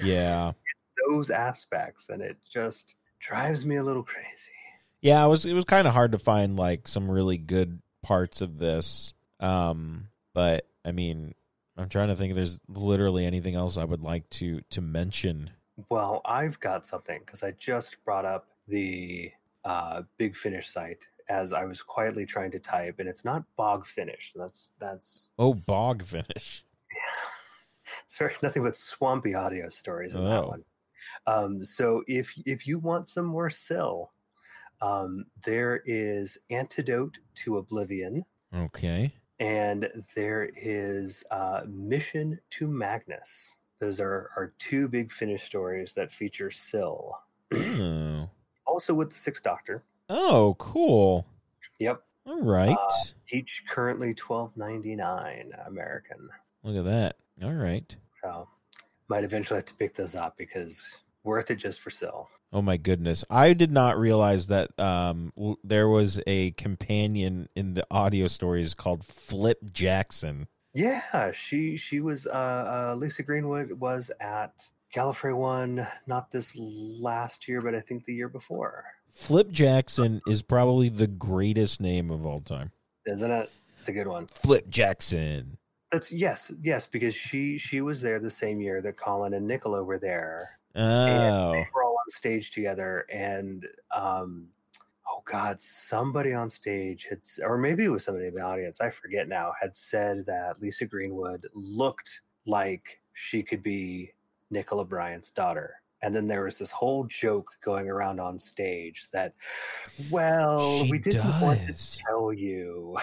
[0.00, 0.52] Yeah.
[1.08, 4.50] those aspects and it just drives me a little crazy
[5.00, 8.40] Yeah, it was it was kind of hard to find like some really good parts
[8.40, 9.14] of this.
[9.40, 11.34] Um, but I mean,
[11.76, 15.50] I'm trying to think if there's literally anything else I would like to to mention.
[15.90, 19.32] well i've got something because i just brought up the
[19.64, 23.86] uh big finish site as i was quietly trying to type and it's not bog
[23.86, 26.64] finish that's that's Oh, bog finish.
[28.06, 30.48] it's very nothing but swampy audio stories in that Oh.
[30.48, 30.64] one.
[31.26, 34.12] Um, so if if you want some more Sil,
[34.82, 39.14] um, there is Antidote to Oblivion, Okay.
[39.42, 43.56] And there is uh, Mission to Magnus.
[43.80, 47.18] Those are are two big Finish stories that feature Sil,
[47.52, 48.30] Oh.
[48.66, 49.82] also with the Sixth Doctor.
[50.08, 51.26] Oh, cool.
[51.80, 52.76] Yep, All right.
[52.80, 52.94] Uh,
[53.32, 56.28] each currently twelve ninety nine American.
[56.62, 57.16] Look at that.
[57.42, 57.96] All right.
[58.22, 58.46] So
[59.08, 62.28] might eventually have to pick those up because worth it just for Sil.
[62.52, 63.24] Oh my goodness.
[63.30, 65.32] I did not realize that um
[65.64, 70.48] there was a companion in the audio stories called Flip Jackson.
[70.74, 72.30] Yeah, she she was uh,
[72.92, 74.52] uh Lisa Greenwood was at
[74.94, 78.84] Gallifrey one not this last year, but I think the year before.
[79.14, 82.72] Flip Jackson is probably the greatest name of all time.
[83.06, 83.50] Isn't it?
[83.76, 84.26] It's a good one.
[84.28, 85.58] Flip Jackson.
[85.90, 89.84] That's yes, yes, because she she was there the same year that Colin and Nicola
[89.84, 90.58] were there.
[90.74, 91.52] Oh.
[91.52, 94.48] They were all on stage together and um
[95.08, 98.90] oh god, somebody on stage had or maybe it was somebody in the audience, I
[98.90, 104.12] forget now, had said that Lisa Greenwood looked like she could be
[104.50, 105.74] Nicola Bryant's daughter.
[106.04, 109.34] And then there was this whole joke going around on stage that,
[110.10, 111.98] well, She we didn't want to does.
[112.06, 112.96] tell you.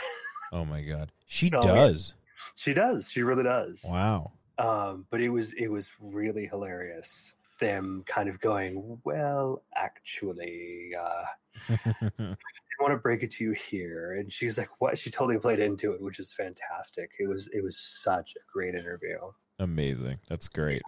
[0.52, 1.12] Oh my god.
[1.28, 1.62] She yeah.
[1.62, 2.14] does.
[2.56, 3.10] She does.
[3.10, 3.86] She really does.
[3.88, 4.32] Wow.
[4.58, 7.34] Um, but it was it was really hilarious.
[7.60, 11.24] Them kind of going, well, actually, uh,
[11.70, 12.36] I
[12.80, 15.92] want to break it to you here, and she's like, "What?" She totally played into
[15.94, 17.12] it, which is fantastic.
[17.20, 19.18] It was it was such a great interview.
[19.60, 20.20] Amazing.
[20.30, 20.82] That's great.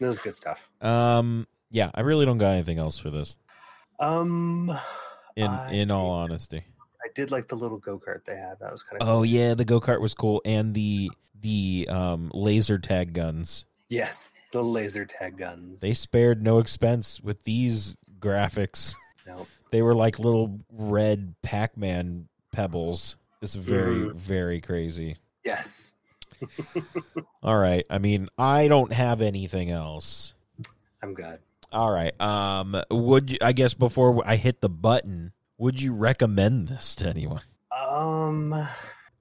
[0.00, 0.70] That was good stuff.
[0.80, 3.36] Um, yeah, I really don't got anything else for this.
[4.00, 4.70] Um,
[5.36, 6.64] In I- in all honesty.
[7.04, 8.58] I did like the little go kart they had.
[8.60, 12.30] That was kind of Oh yeah, the go kart was cool, and the the um
[12.32, 13.64] laser tag guns.
[13.90, 15.80] yes, the laser tag guns.
[15.80, 18.94] They spared no expense with these graphics.
[19.26, 23.16] no, They were like little red Pac Man pebbles.
[23.42, 24.14] It's very Mhm.
[24.14, 25.16] very crazy.
[25.44, 25.92] yes,
[27.42, 27.84] All right.
[27.88, 30.34] I mean, I don't have anything else.
[31.02, 31.38] I'm good.
[31.72, 32.18] All right.
[32.20, 37.08] Um, would you, I guess before I hit the button, would you recommend this to
[37.08, 37.42] anyone?
[37.76, 38.52] Um,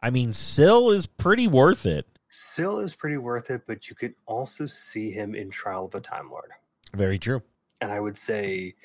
[0.01, 2.05] I mean, Sil is pretty worth it.
[2.35, 6.01] Sil is pretty worth it, but you could also see him in Trial of a
[6.01, 6.51] Time Lord.
[6.93, 7.41] Very true.
[7.81, 8.75] and I would say,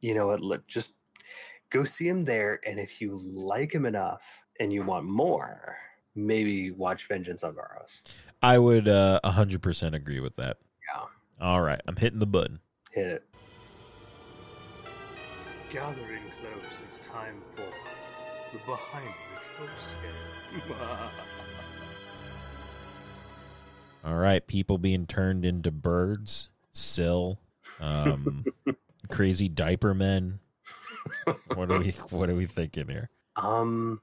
[0.00, 0.92] you know what, let just
[1.70, 2.60] go see him there.
[2.66, 4.22] And if you like him enough
[4.60, 5.76] and you want more,
[6.14, 8.00] maybe watch Vengeance on Varos.
[8.42, 10.56] I would uh, 100% agree with that.
[10.92, 11.04] Yeah.
[11.40, 11.80] All right.
[11.86, 12.60] I'm hitting the button.
[12.92, 13.24] Hit it.
[15.70, 17.66] Gathering close, it's time for
[18.52, 20.76] the behind the coast game.
[24.04, 24.46] All right.
[24.46, 26.48] People being turned into birds.
[26.72, 27.38] Sil.
[27.80, 28.44] Um,
[29.08, 30.40] crazy diaper men.
[31.54, 33.10] What are we What are we thinking here?
[33.36, 34.00] um,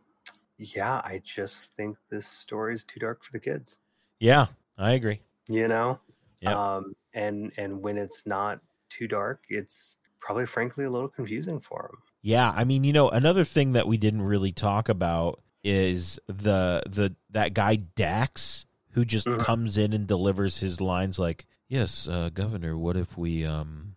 [0.57, 3.79] yeah, I just think this story is too dark for the kids.
[4.19, 5.19] Yeah, I agree.
[5.47, 5.99] You know,
[6.41, 6.55] Yep.
[6.55, 11.89] um, and and when it's not too dark, it's probably frankly a little confusing for
[11.91, 12.01] them.
[12.21, 16.81] Yeah, I mean, you know, another thing that we didn't really talk about is the
[16.87, 18.65] the that guy Dax
[18.95, 19.39] who just Mhm.
[19.39, 23.95] comes in and delivers his lines like, "Yes, uh, Governor, what if we um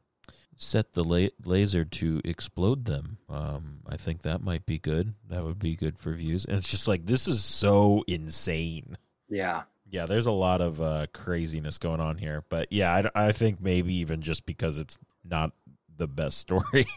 [0.56, 3.18] set the la- laser to explode them?
[3.28, 5.14] Um, I think that might be good.
[5.28, 8.98] That would be good for views." And it's just like this is so insane.
[9.28, 13.32] Yeah, Yeah, there's a lot of uh, craziness going on here, but yeah, I, I
[13.32, 15.52] think maybe even just because it's not
[15.96, 16.86] the best story.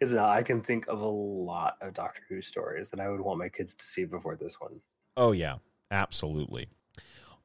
[0.00, 0.28] It's not.
[0.28, 3.48] I can think of a lot of Doctor Who stories that I would want my
[3.48, 4.80] kids to see before this one.
[5.16, 5.56] Oh yeah,
[5.90, 6.68] absolutely.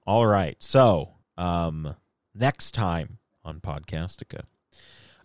[0.05, 0.57] All right.
[0.59, 1.95] So, um
[2.35, 4.41] next time on Podcastica.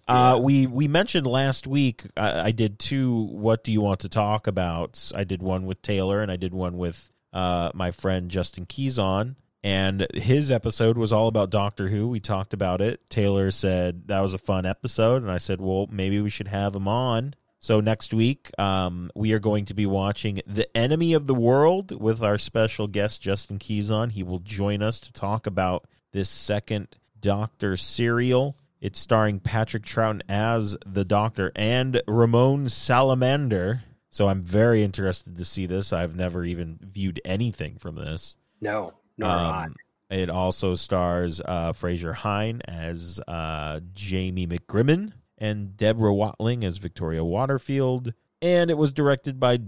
[0.06, 4.08] Uh we we mentioned last week I, I did two what do you want to
[4.08, 5.12] talk about?
[5.14, 9.36] I did one with Taylor and I did one with uh my friend Justin Keyson
[9.62, 12.08] and his episode was all about Doctor Who.
[12.08, 13.00] We talked about it.
[13.10, 16.74] Taylor said that was a fun episode and I said, "Well, maybe we should have
[16.74, 21.26] him on." So next week, um, we are going to be watching The Enemy of
[21.26, 24.12] the World with our special guest Justin Keyson.
[24.12, 28.56] He will join us to talk about this second Doctor serial.
[28.80, 33.82] It's starring Patrick Troughton as the Doctor and Ramon Salamander.
[34.10, 35.92] So I'm very interested to see this.
[35.92, 38.36] I've never even viewed anything from this.
[38.60, 39.64] No, nor I.
[39.64, 39.74] Um,
[40.10, 47.24] it also stars uh, Frazer Hine as uh, Jamie McCrimmon and Deborah Watling as Victoria
[47.24, 48.12] Waterfield.
[48.42, 49.58] And it was directed by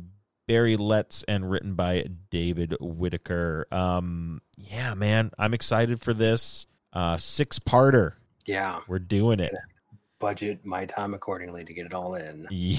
[0.47, 3.67] Barry Letts and written by David Whitaker.
[3.71, 8.13] Um, yeah, man, I'm excited for this uh, six parter.
[8.47, 9.55] Yeah, We're doing it.
[10.19, 12.49] budget my time accordingly to get it all in.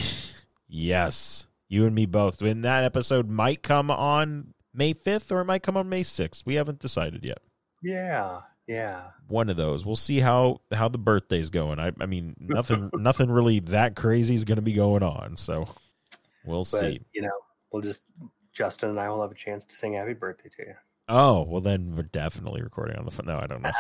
[0.74, 2.42] Yes, you and me both.
[2.42, 6.44] And that episode might come on May 5th or it might come on May 6th.
[6.46, 7.40] We haven't decided yet.
[7.84, 9.02] Yeah, yeah.
[9.28, 9.86] one of those.
[9.86, 11.80] We'll see how how the birthday's going.
[11.80, 15.38] I I mean nothing nothing really that crazy is going to be going on.
[15.38, 15.68] So
[16.46, 17.02] we'll But see.
[17.14, 17.32] you know,
[17.72, 18.04] we'll just
[18.54, 20.74] Justin and I will have a chance to sing happy birthday to you.
[21.08, 23.28] Oh well, then we're definitely recording on the phone.
[23.28, 23.72] No, I don't know.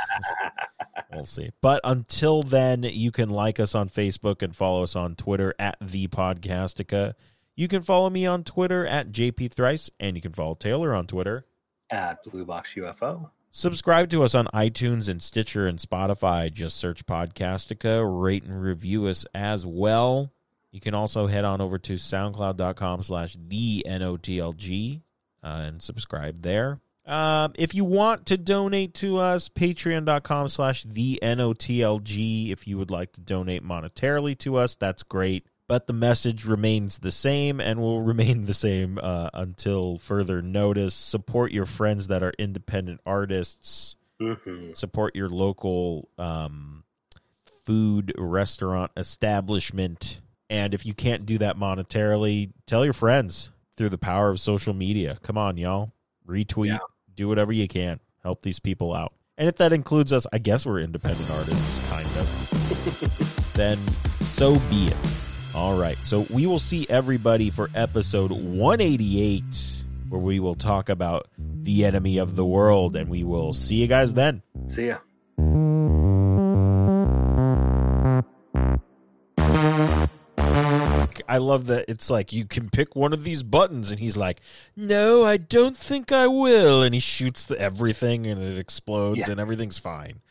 [1.14, 1.52] we'll see.
[1.62, 5.78] But until then, you can like us on Facebook and follow us on Twitter at
[5.80, 7.14] the Podcastica.
[7.56, 11.08] You can follow me on Twitter at JP Thrice, and you can follow Taylor on
[11.08, 11.46] Twitter.
[11.90, 13.30] At Blue Box UFO.
[13.54, 16.52] Subscribe to us on iTunes and Stitcher and Spotify.
[16.52, 18.02] Just search Podcastica.
[18.02, 20.32] Rate and review us as well.
[20.72, 25.02] You can also head on over to soundcloud.com slash the N-O-T-L-G
[25.43, 26.80] uh, and subscribe there.
[27.06, 32.52] Um, if you want to donate to us, patreon.com slash the N-O-T-L-G.
[32.54, 35.45] If you would like to donate monetarily to us, that's great.
[35.72, 40.94] But the message remains the same and will remain the same uh, until further notice.
[40.94, 43.96] Support your friends that are independent artists.
[44.20, 44.74] Mm-hmm.
[44.74, 46.84] Support your local um,
[47.64, 50.20] food restaurant establishment.
[50.50, 54.74] And if you can't do that monetarily, tell your friends through the power of social
[54.74, 55.20] media.
[55.24, 55.94] Come on, y'all.
[56.28, 56.80] retweet, Yeah.
[57.16, 59.14] do whatever you can, help these people out.
[59.38, 63.54] And if that includes us, I guess we're independent artists, kind of.
[63.54, 63.80] then
[64.26, 64.98] so be it.
[65.54, 65.97] All right.
[66.06, 72.18] So we will see everybody for episode 188, where we will talk about the enemy
[72.18, 72.95] of the world.
[72.95, 74.41] And we will see you guys then.
[74.68, 74.97] See ya.
[81.28, 84.41] I love that it's like you can pick one of these buttons, and he's like,
[84.76, 89.30] "No, I don't think I will," and he shoots the everything, and it explodes, Yes.
[89.30, 90.22] and everything's fine.